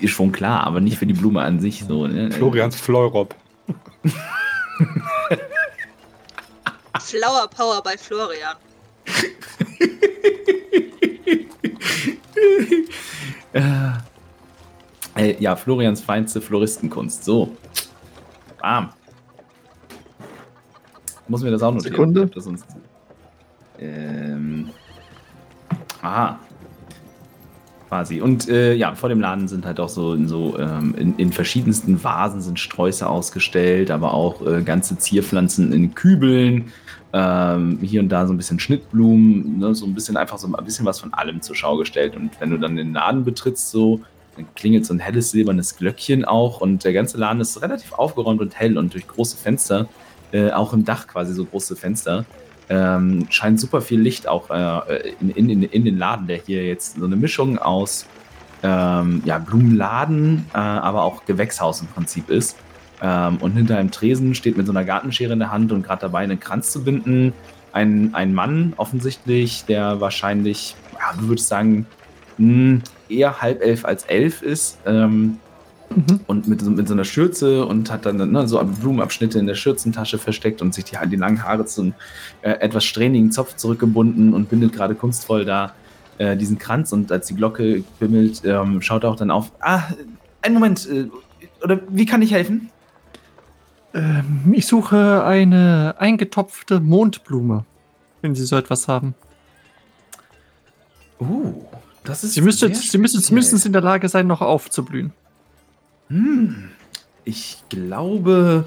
[0.00, 2.06] Ist schon klar, aber nicht für die Blume an sich so.
[2.06, 2.30] Ne?
[2.30, 3.34] Florians Fleurop.
[7.02, 8.56] Flower Power bei Florian.
[13.54, 13.90] Äh,
[15.14, 17.22] äh, ja, Florians feinste Floristenkunst.
[17.22, 17.54] So.
[18.60, 18.90] Bam.
[21.28, 21.92] Muss mir das auch notieren.
[21.92, 22.26] Sekunde.
[22.28, 22.64] Das sonst,
[23.78, 24.70] ähm,
[26.00, 26.38] aha.
[27.88, 28.20] Quasi.
[28.22, 31.32] Und äh, ja, vor dem Laden sind halt auch so, in, so ähm, in, in
[31.32, 36.72] verschiedensten Vasen sind Sträuße ausgestellt, aber auch äh, ganze Zierpflanzen in Kübeln.
[37.14, 40.64] Ähm, hier und da so ein bisschen Schnittblumen, ne, so ein bisschen einfach so ein
[40.64, 42.16] bisschen was von allem zur Schau gestellt.
[42.16, 44.00] Und wenn du dann den Laden betrittst, so,
[44.36, 48.40] dann klingelt so ein helles silbernes Glöckchen auch und der ganze Laden ist relativ aufgeräumt
[48.40, 49.88] und hell und durch große Fenster,
[50.32, 52.24] äh, auch im Dach quasi so große Fenster,
[52.70, 56.96] ähm, scheint super viel Licht auch äh, in, in, in, den Laden, der hier jetzt
[56.96, 58.06] so eine Mischung aus
[58.62, 62.56] ähm, ja, Blumenladen, äh, aber auch Gewächshaus im Prinzip ist.
[63.02, 66.02] Ähm, und hinter einem Tresen steht mit so einer Gartenschere in der Hand und gerade
[66.02, 67.32] dabei, einen Kranz zu binden.
[67.72, 71.86] Ein, ein Mann offensichtlich, der wahrscheinlich, ja, du würdest sagen,
[72.38, 74.78] mh, eher halb elf als elf ist.
[74.86, 75.38] Ähm,
[75.94, 76.20] Mhm.
[76.26, 79.54] und mit, so- mit so einer Schürze und hat dann ne, so Blumenabschnitte in der
[79.56, 81.94] Schürzentasche versteckt und sich die, die langen Haare zu einem
[82.40, 85.74] äh, etwas strähnigen Zopf zurückgebunden und bindet gerade kunstvoll da
[86.16, 89.52] äh, diesen Kranz und als die Glocke bimmelt, ähm, schaut er auch dann auf.
[89.60, 89.82] Ah,
[90.40, 91.08] einen Moment, äh,
[91.62, 92.70] oder wie kann ich helfen?
[93.94, 97.64] Ähm, ich suche eine eingetopfte Mondblume,
[98.22, 99.14] wenn Sie so etwas haben.
[101.20, 101.64] Uh,
[102.04, 105.12] das ist Sie müsste, Sie müsste zumindest in der Lage sein, noch aufzublühen.
[106.08, 106.70] Hm,
[107.24, 108.64] ich glaube,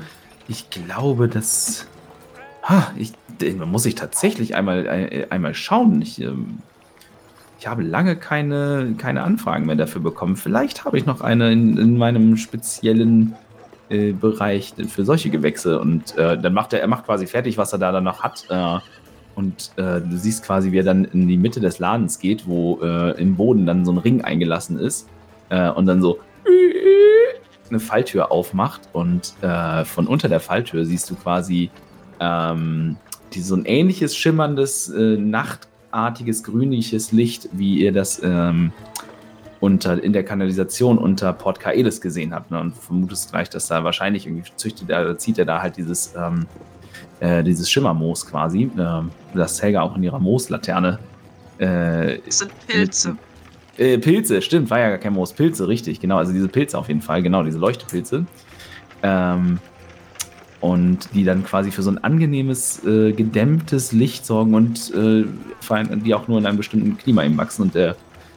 [0.48, 1.88] ich glaube, dass.
[2.64, 3.14] Ha, ich,
[3.58, 6.02] man muss ich tatsächlich einmal, äh, einmal schauen.
[6.02, 6.60] Ich, ähm,
[7.60, 10.36] ich habe lange keine, keine Anfragen mehr dafür bekommen.
[10.36, 13.36] Vielleicht habe ich noch eine in, in meinem speziellen
[13.90, 15.80] äh, Bereich für solche Gewächse.
[15.80, 18.46] Und äh, dann macht er, er macht quasi fertig, was er da dann noch hat.
[18.50, 18.80] Äh,
[19.36, 22.80] und äh, du siehst quasi, wie er dann in die Mitte des Ladens geht, wo
[22.82, 25.10] äh, im Boden dann so ein Ring eingelassen ist.
[25.76, 26.20] Und dann so
[27.70, 29.36] eine Falltür aufmacht und
[29.86, 31.70] von unter der Falltür siehst du quasi
[32.20, 32.98] ähm,
[33.32, 38.74] die, so ein ähnliches schimmerndes, nachtartiges, grünliches Licht, wie ihr das ähm,
[39.66, 42.52] unter, in der Kanalisation unter Port Kaelis gesehen habt.
[42.52, 42.60] Ne?
[42.60, 46.46] Und vermutest gleich, dass da wahrscheinlich irgendwie züchtet er, zieht er da halt dieses, ähm,
[47.20, 51.00] äh, dieses Schimmermoos quasi, ähm, das Helga auch in ihrer Mooslaterne
[51.58, 53.18] äh, Das sind Pilze.
[53.78, 55.34] äh, Pilze, stimmt, war ja gar kein Moos.
[55.34, 56.18] Pilze, richtig, genau.
[56.18, 58.26] Also diese Pilze auf jeden Fall, genau, diese Leuchtepilze.
[59.04, 59.60] Ähm,
[60.62, 65.26] und die dann quasi für so ein angenehmes, äh, gedämmtes Licht sorgen und äh,
[65.60, 67.64] vor allem die auch nur in einem bestimmten Klima eben wachsen.
[67.64, 67.96] Und der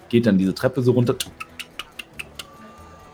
[0.09, 1.16] geht dann diese Treppe so runter.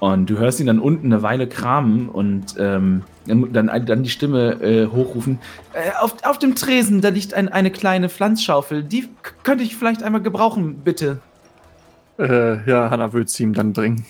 [0.00, 4.60] Und du hörst ihn dann unten eine Weile kramen und ähm, dann, dann die Stimme
[4.62, 5.38] äh, hochrufen.
[5.72, 8.82] Äh, auf, auf dem Tresen, da liegt ein, eine kleine Pflanzschaufel.
[8.84, 9.08] Die
[9.44, 11.20] könnte ich vielleicht einmal gebrauchen, bitte.
[12.18, 14.04] Äh, ja, Hannah würde sie ihm dann bringen.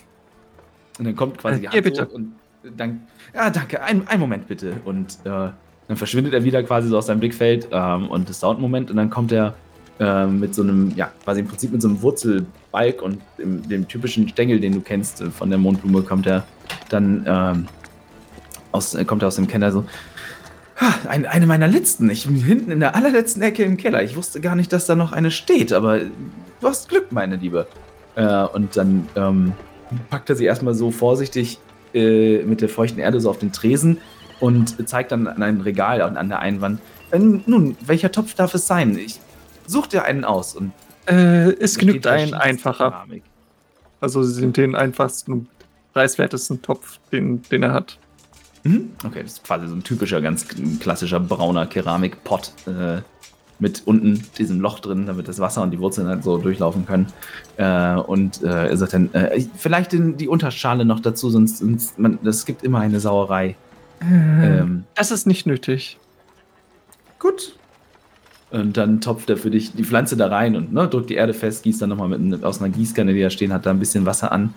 [0.99, 2.07] Und dann kommt quasi die Äh, Hand bitte.
[2.07, 2.33] und
[2.77, 4.75] dann, ja, danke, ein, ein Moment bitte.
[4.85, 5.51] Und äh,
[5.87, 8.91] dann verschwindet er wieder quasi so aus seinem Blickfeld ähm, und es dauert einen Moment
[8.91, 9.55] und dann kommt er
[10.01, 12.03] äh, mit so einem, ja, quasi im Prinzip mit so einem
[12.75, 16.45] Wurzelbalg und dem, dem typischen Stängel, den du kennst äh, von der Mondblume, kommt er
[16.89, 17.67] dann ähm,
[18.73, 19.85] aus, äh, kommt er aus dem Keller so.
[20.81, 22.11] "Ha, Eine, eine meiner letzten.
[22.11, 24.03] Ich bin hinten in der allerletzten Ecke im Keller.
[24.03, 27.67] Ich wusste gar nicht, dass da noch eine steht, aber du hast Glück, meine Liebe.
[28.17, 29.53] Äh, und dann ähm,
[30.11, 31.59] packt er sie erstmal so vorsichtig
[31.95, 33.99] äh, mit der feuchten Erde so auf den Tresen
[34.41, 36.81] und zeigt dann an ein Regal an, an der Einwand.
[37.13, 38.99] Äh, nun, welcher Topf darf es sein?
[38.99, 39.21] Ich
[39.67, 40.55] such dir einen aus.
[40.57, 40.73] Und
[41.07, 42.91] Äh, es genügt ein einfacher.
[42.91, 43.23] Keramik.
[44.01, 45.49] Also sie sind den einfachsten und
[45.93, 47.99] preiswertesten Topf, den, den er hat.
[48.65, 48.91] Mhm.
[49.05, 50.47] Okay, das ist quasi so ein typischer, ganz
[50.81, 53.03] klassischer brauner Keramikpott äh,
[53.59, 57.07] mit unten diesem Loch drin, damit das Wasser und die Wurzeln halt so durchlaufen können.
[57.57, 61.99] Äh, und äh, er sagt dann, äh, vielleicht den, die Unterschale noch dazu, sonst, sonst
[61.99, 63.57] man, das gibt immer eine Sauerei.
[64.03, 65.99] Ähm, Das ist nicht nötig.
[67.19, 67.57] Gut.
[68.55, 71.35] Und dann topft er für dich die Pflanze da rein und ne, drückt die Erde
[71.35, 74.07] fest, gießt dann nochmal mit, aus einer Gießkanne, die da stehen hat, da ein bisschen
[74.07, 74.55] Wasser an.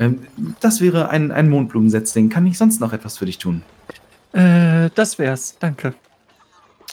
[0.00, 0.26] Ähm,
[0.58, 2.30] das wäre ein, ein Mondblumensetzling.
[2.30, 3.62] Kann ich sonst noch etwas für dich tun?
[4.32, 5.56] Äh, das wär's.
[5.60, 5.94] Danke.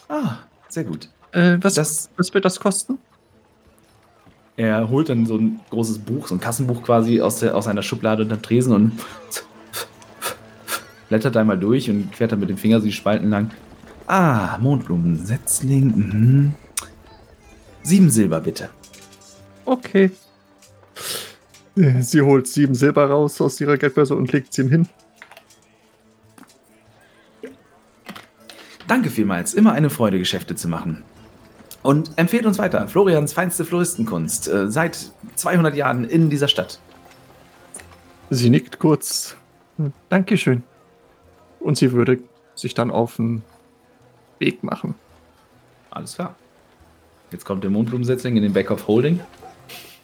[0.07, 0.35] Ah,
[0.69, 1.09] sehr gut.
[1.31, 2.99] Äh, was, Das, was wird das kosten?
[4.57, 7.81] er holt dann so ein großes Buch, so ein Kassenbuch quasi aus, der, aus einer
[7.81, 8.91] Schublade unterm Tresen und
[11.09, 13.49] blättert einmal durch und quert dann mit dem Finger so die Spalten lang.
[14.07, 15.87] Ah, Mondblumensetzling.
[15.95, 16.53] Mhm.
[17.83, 18.69] Sieben Silber bitte.
[19.65, 20.11] Okay.
[21.75, 24.89] Äh, Sie holt sieben Silber raus aus ihrer Geldbörse und legt sie ihm hin.
[28.87, 29.53] Danke vielmals.
[29.53, 31.03] Immer eine Freude, Geschäfte zu machen.
[31.81, 32.87] Und empfehlt uns weiter.
[32.87, 34.47] Florians feinste Floristenkunst.
[34.47, 36.79] Äh, seit 200 Jahren in dieser Stadt.
[38.29, 39.35] Sie nickt kurz.
[39.77, 40.63] Hm, Dankeschön.
[41.59, 42.19] Und sie würde
[42.55, 43.43] sich dann auf den
[44.39, 44.95] Weg machen.
[45.89, 46.35] Alles klar.
[47.31, 49.19] Jetzt kommt der Mondblumensetzling in den Back of Holding.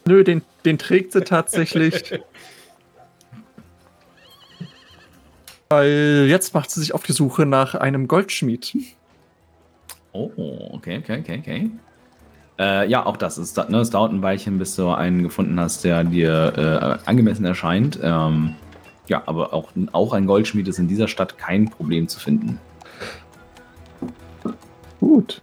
[0.06, 2.20] Nö, den, den trägt sie tatsächlich.
[5.70, 8.76] Weil jetzt macht sie sich auf die Suche nach einem Goldschmied.
[10.12, 10.30] Oh,
[10.74, 11.72] okay, okay, okay, okay.
[12.60, 15.86] Äh, ja, auch das ist, ne, es dauert ein Weilchen, bis du einen gefunden hast,
[15.86, 17.98] der dir äh, angemessen erscheint.
[18.04, 18.56] Ähm,
[19.08, 22.60] ja, aber auch, auch ein Goldschmied ist in dieser Stadt kein Problem zu finden.
[25.12, 25.42] Gut.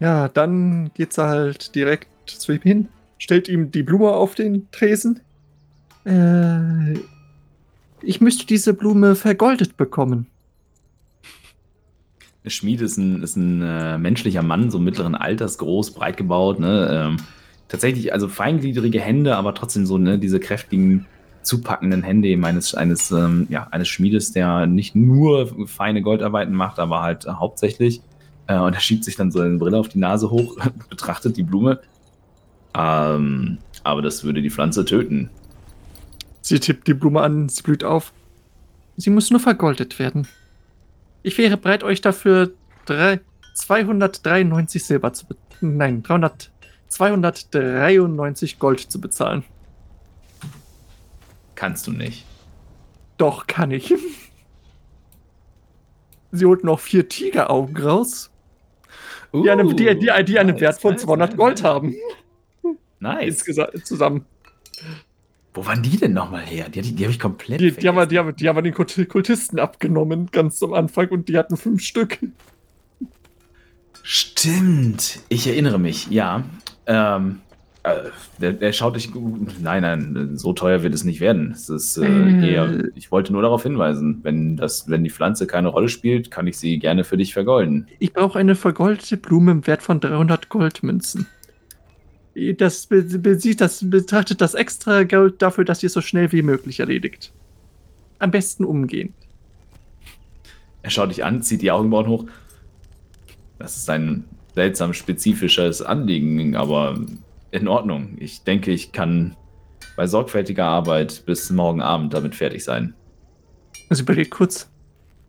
[0.00, 2.88] Ja, dann geht sie halt direkt zu ihm hin,
[3.18, 5.20] stellt ihm die Blume auf den Tresen.
[6.06, 6.94] Äh,
[8.00, 10.28] ich müsste diese Blume vergoldet bekommen.
[12.46, 16.88] Schmied ist ein, ist ein äh, menschlicher Mann, so mittleren Alters, groß, breit gebaut, ne?
[16.90, 17.16] Ähm,
[17.68, 21.04] tatsächlich, also feingliedrige Hände, aber trotzdem so, ne, diese kräftigen
[21.42, 27.02] zupackenden Hände eines, eines, ähm, ja, eines Schmiedes, der nicht nur feine Goldarbeiten macht, aber
[27.02, 28.00] halt äh, hauptsächlich.
[28.46, 30.56] Äh, und er schiebt sich dann so eine Brille auf die Nase hoch,
[30.90, 31.80] betrachtet die Blume.
[32.74, 35.30] Ähm, aber das würde die Pflanze töten.
[36.40, 38.12] Sie tippt die Blume an, sie blüht auf.
[38.96, 40.26] Sie muss nur vergoldet werden.
[41.22, 42.52] Ich wäre bereit, euch dafür
[42.84, 43.20] drei,
[43.54, 45.76] 293 Silber zu bezahlen.
[45.76, 46.50] Nein, 300,
[46.88, 49.44] 293 Gold zu bezahlen.
[51.54, 52.24] Kannst du nicht.
[53.18, 53.94] Doch, kann ich.
[56.32, 58.31] Sie holt noch vier Tigeraugen raus,
[59.32, 61.64] die, eine, die, die, die einen nice, Wert von nice, 200 nice, Gold nice.
[61.64, 61.94] haben.
[63.00, 63.24] Nice.
[63.26, 64.24] Insgesamt zusammen.
[65.54, 66.68] Wo waren die denn nochmal her?
[66.68, 68.62] Die, die, die habe ich komplett Die, die, haben wir, die, haben, die haben wir
[68.62, 72.18] den Kult- Kultisten abgenommen, ganz am Anfang, und die hatten fünf Stück.
[74.02, 75.20] Stimmt.
[75.28, 76.44] Ich erinnere mich, ja.
[76.86, 77.51] Ähm, äh,
[78.40, 79.60] der, der schaut dich gut.
[79.60, 81.50] Nein, nein, so teuer wird es nicht werden.
[81.52, 82.52] Es ist äh, Äh.
[82.52, 82.84] eher.
[82.94, 86.56] Ich wollte nur darauf hinweisen, wenn, das, wenn die Pflanze keine Rolle spielt, kann ich
[86.58, 87.88] sie gerne für dich vergolden.
[87.98, 91.26] Ich brauche eine vergoldete Blume im Wert von 300 Goldmünzen.
[92.56, 96.80] Das, besieht, das betrachtet das extra Geld dafür, dass ihr es so schnell wie möglich
[96.80, 97.32] erledigt.
[98.20, 99.12] Am besten umgehend.
[100.82, 102.26] Er schaut dich an, zieht die Augenbrauen hoch.
[103.58, 104.24] Das ist ein
[104.54, 106.98] seltsam spezifisches Anliegen, aber
[107.52, 108.16] in Ordnung.
[108.18, 109.36] Ich denke, ich kann
[109.96, 112.94] bei sorgfältiger Arbeit bis morgen Abend damit fertig sein.
[113.88, 114.68] Also überlegt kurz.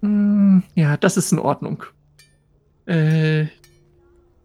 [0.01, 1.83] Hm, ja, das ist in Ordnung.
[2.85, 3.45] Äh,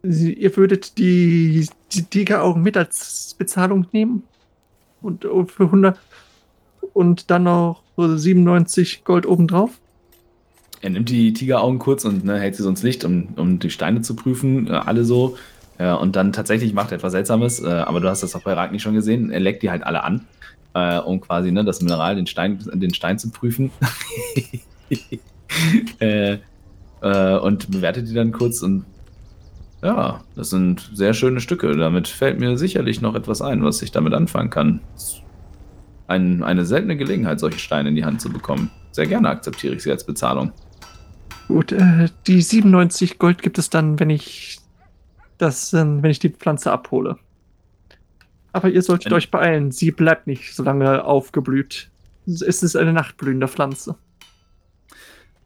[0.01, 4.23] Sie, ihr würdet die, die Tigeraugen mit als Bezahlung nehmen?
[5.01, 5.99] Und äh, für 100
[6.93, 9.71] und dann noch so 97 Gold obendrauf?
[10.81, 13.69] Er nimmt die Tigeraugen kurz und ne, hält sie so ins Licht, um, um die
[13.69, 15.37] Steine zu prüfen, äh, alle so.
[15.79, 18.53] Äh, und dann tatsächlich macht er etwas Seltsames, äh, aber du hast das auch bei
[18.53, 19.31] Ragni schon gesehen.
[19.31, 20.27] Er leckt die halt alle an,
[20.75, 23.71] äh, um quasi ne, das Mineral, den Stein, den Stein zu prüfen.
[25.99, 26.37] äh,
[27.01, 28.85] äh, und bewertet die dann kurz und
[29.81, 31.73] ja, das sind sehr schöne Stücke.
[31.77, 34.81] Damit fällt mir sicherlich noch etwas ein, was ich damit anfangen kann.
[36.07, 38.71] Ein, eine seltene Gelegenheit, solche Steine in die Hand zu bekommen.
[38.91, 40.51] Sehr gerne akzeptiere ich sie als Bezahlung.
[41.47, 44.58] Gut, äh, die 97 Gold gibt es dann, wenn ich
[45.39, 47.17] das, ähm, wenn ich die Pflanze abhole.
[48.51, 49.71] Aber ihr solltet Wenn- euch beeilen.
[49.71, 51.89] Sie bleibt nicht so lange aufgeblüht.
[52.27, 53.95] Es ist eine nachtblühende Pflanze.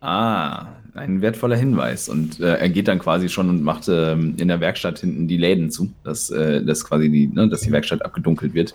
[0.01, 2.09] Ah, ein wertvoller Hinweis.
[2.09, 5.37] Und äh, er geht dann quasi schon und macht ähm, in der Werkstatt hinten die
[5.37, 8.73] Läden zu, dass, äh, dass quasi die, ne, dass die Werkstatt abgedunkelt wird.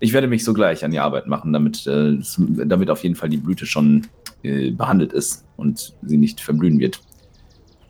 [0.00, 3.36] Ich werde mich sogleich an die Arbeit machen, damit, äh, damit auf jeden Fall die
[3.36, 4.08] Blüte schon
[4.42, 7.00] äh, behandelt ist und sie nicht verblühen wird.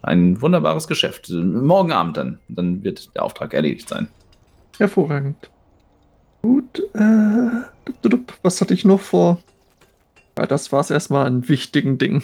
[0.03, 1.31] Ein wunderbares Geschäft.
[1.31, 2.39] Morgen Abend dann.
[2.49, 4.09] Dann wird der Auftrag erledigt sein.
[4.79, 5.51] Hervorragend.
[6.43, 7.63] Gut, äh,
[8.43, 9.39] was hatte ich noch vor?
[10.39, 12.23] Ja, das war's erstmal an wichtigen Dingen.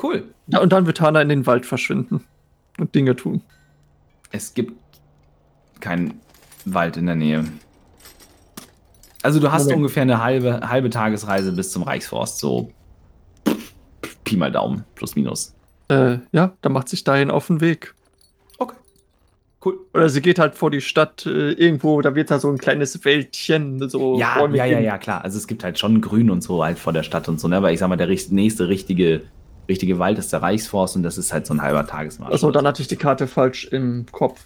[0.00, 0.34] Cool.
[0.48, 2.22] Ja, und dann wird Hana in den Wald verschwinden
[2.78, 3.40] und Dinge tun.
[4.30, 4.74] Es gibt
[5.80, 6.20] keinen
[6.66, 7.44] Wald in der Nähe.
[9.22, 9.78] Also du hast Moment.
[9.78, 12.70] ungefähr eine halbe, halbe Tagesreise bis zum Reichsforst, so
[14.24, 15.55] Pi mal Daumen, plus minus.
[15.88, 17.94] Äh, ja, dann macht sich dahin auf den Weg.
[18.58, 18.76] Okay.
[19.64, 19.78] Cool.
[19.94, 23.04] Oder sie geht halt vor die Stadt äh, irgendwo, da wird da so ein kleines
[23.04, 25.22] Wäldchen, so Ja, ja, ja, ja, klar.
[25.24, 27.56] Also es gibt halt schon Grün und so halt vor der Stadt und so, ne?
[27.56, 29.22] Aber ich sag mal, der richt- nächste richtige,
[29.68, 32.32] richtige Wald ist der Reichsforst und das ist halt so ein halber Tagesmarsch.
[32.32, 34.44] Also dann hatte ich die Karte falsch im Kopf.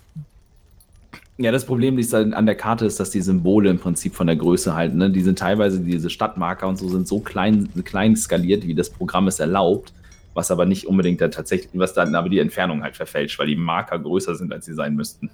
[1.38, 4.26] Ja, das Problem ist dann an der Karte ist, dass die Symbole im Prinzip von
[4.26, 8.14] der Größe halt, ne, die sind teilweise, diese Stadtmarker und so sind so klein, klein
[8.14, 9.94] skaliert, wie das Programm es erlaubt,
[10.34, 13.56] was aber nicht unbedingt der tatsächlich, was dann aber die Entfernung halt verfälscht, weil die
[13.56, 15.30] Marker größer sind, als sie sein müssten.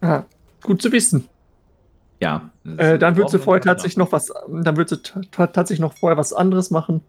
[0.00, 0.22] Ah,
[0.62, 1.28] gut zu wissen.
[2.20, 2.50] Ja.
[2.76, 6.32] Äh, dann wird sie vorher tatsächlich noch was, dann ta- ta- tatsächlich noch vorher was
[6.32, 7.02] anderes machen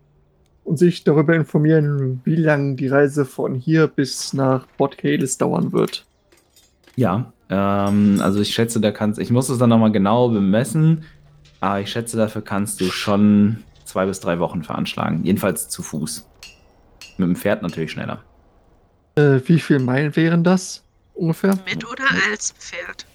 [0.64, 5.72] und sich darüber informieren, wie lange die Reise von hier bis nach Port Kalis dauern
[5.72, 6.06] wird.
[6.98, 11.06] Ja, ähm, also ich schätze, da kannst, ich muss es dann nochmal genau bemessen,
[11.62, 15.24] aber ich schätze, dafür kannst du schon zwei bis drei Wochen veranschlagen.
[15.24, 16.28] Jedenfalls zu Fuß.
[17.18, 18.24] Mit dem Pferd natürlich schneller.
[19.16, 20.84] Äh, wie viele Meilen wären das
[21.16, 21.58] ungefähr?
[21.66, 23.06] Mit oder als Pferd?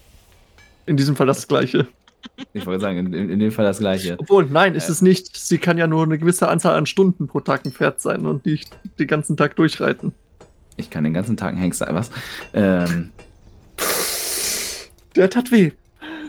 [0.85, 1.87] In diesem Fall das gleiche.
[2.53, 4.15] Ich wollte sagen, in, in dem Fall das gleiche.
[4.19, 4.91] Obwohl, nein, ist Äh.
[4.93, 5.35] es nicht.
[5.37, 8.45] Sie kann ja nur eine gewisse Anzahl an Stunden pro Tag ein Pferd sein und
[8.45, 10.13] nicht den ganzen Tag durchreiten.
[10.75, 12.11] Ich kann den ganzen Tag einen Hengst sein, was?
[12.53, 13.11] Ähm,
[15.15, 15.71] Der tat weh.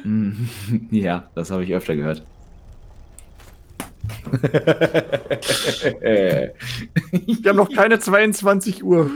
[0.90, 2.22] ja, das habe ich öfter gehört.
[6.00, 9.10] Wir haben noch keine 22 Uhr.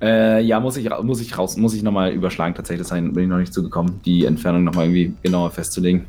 [0.00, 2.54] äh, ja, muss ich, muss ich raus, muss ich nochmal überschlagen.
[2.54, 6.06] Tatsächlich, das bin ich noch nicht zugekommen, die Entfernung nochmal irgendwie genauer festzulegen.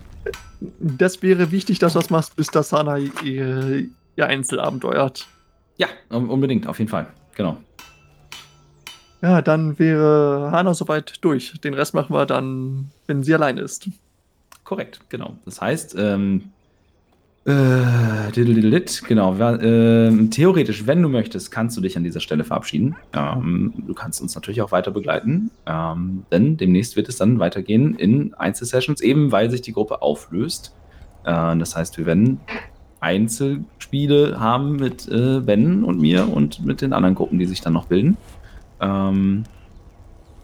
[0.79, 5.27] Das wäre wichtig, dass du das machst, bis das Sana ihr, ihr Einzelabenteuer hat.
[5.77, 7.07] Ja, un- unbedingt, auf jeden Fall.
[7.35, 7.57] Genau.
[9.23, 11.53] Ja, dann wäre Hana soweit durch.
[11.63, 13.87] Den Rest machen wir dann, wenn sie alleine ist.
[14.63, 15.35] Korrekt, genau.
[15.45, 16.45] Das heißt, ähm,
[17.43, 18.31] äh,
[19.07, 19.35] genau.
[19.35, 22.95] ähm, theoretisch, wenn du möchtest, kannst du dich an dieser Stelle verabschieden.
[23.13, 27.95] Ähm, du kannst uns natürlich auch weiter begleiten, ähm, denn demnächst wird es dann weitergehen
[27.95, 30.75] in Einzelsessions, eben weil sich die Gruppe auflöst.
[31.23, 32.39] Äh, das heißt, wir werden
[32.99, 37.73] Einzelspiele haben mit äh, Ben und mir und mit den anderen Gruppen, die sich dann
[37.73, 38.17] noch bilden.
[38.79, 39.45] Ähm,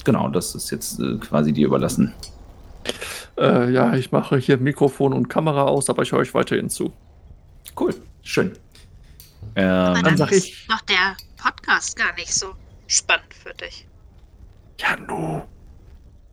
[0.04, 2.14] genau, das ist jetzt äh, quasi dir überlassen.
[3.38, 6.92] Äh, ja, ich mache hier Mikrofon und Kamera aus, aber ich höre euch weiterhin zu.
[7.80, 8.54] Cool, schön.
[9.56, 12.54] Aber Ähm, dann dann sag ist ich- doch der Podcast gar nicht so
[12.88, 13.88] spannend für dich.
[14.80, 15.42] Ja, nu.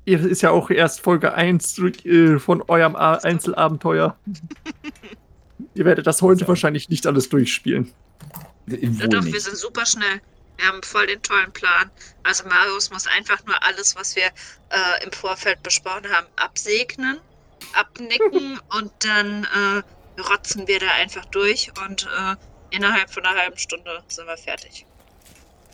[0.07, 4.17] Ihr ist ja auch erst Folge 1 äh, von eurem A Einzelabenteuer.
[5.75, 7.91] Ihr werdet das heute wahrscheinlich nicht alles durchspielen.
[8.67, 9.41] wohl Ja, doch, wir nicht.
[9.43, 10.21] sind super schnell.
[10.57, 11.91] Wir haben voll den tollen Plan.
[12.23, 17.21] Also Marius muss einfach nur alles, was wir äh, im Vorfeld besprochen haben, absegnen,
[17.75, 22.37] abnicken und dann äh, rotzen wir da einfach durch und äh,
[22.77, 24.87] innerhalb von einer halben Stunde sind wir fertig.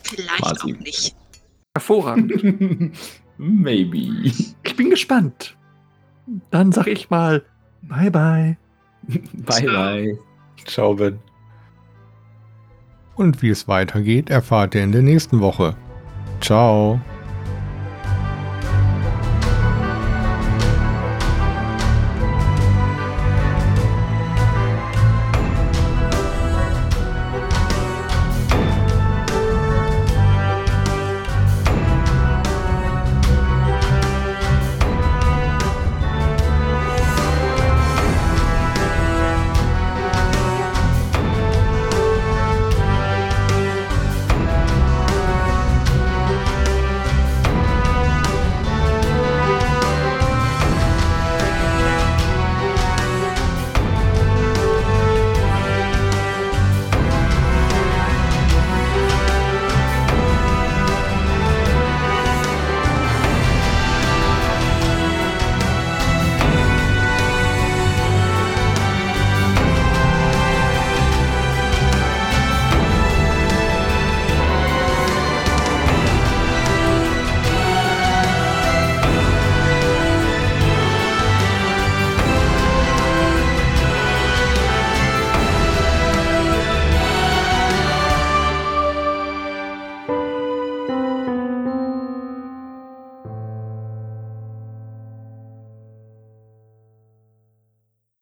[0.03, 0.75] Vielleicht Quasi.
[0.75, 1.17] auch nicht.
[1.75, 2.97] Hervorragend.
[3.39, 4.33] Maybe.
[4.63, 5.57] ich bin gespannt.
[6.51, 7.45] Dann sag ich mal
[7.83, 8.57] bye bye.
[9.33, 10.19] Bye, bye.
[10.67, 11.19] Ciao, Ben.
[13.21, 15.77] Und wie es weitergeht, erfahrt ihr in der nächsten Woche.
[16.41, 16.99] Ciao.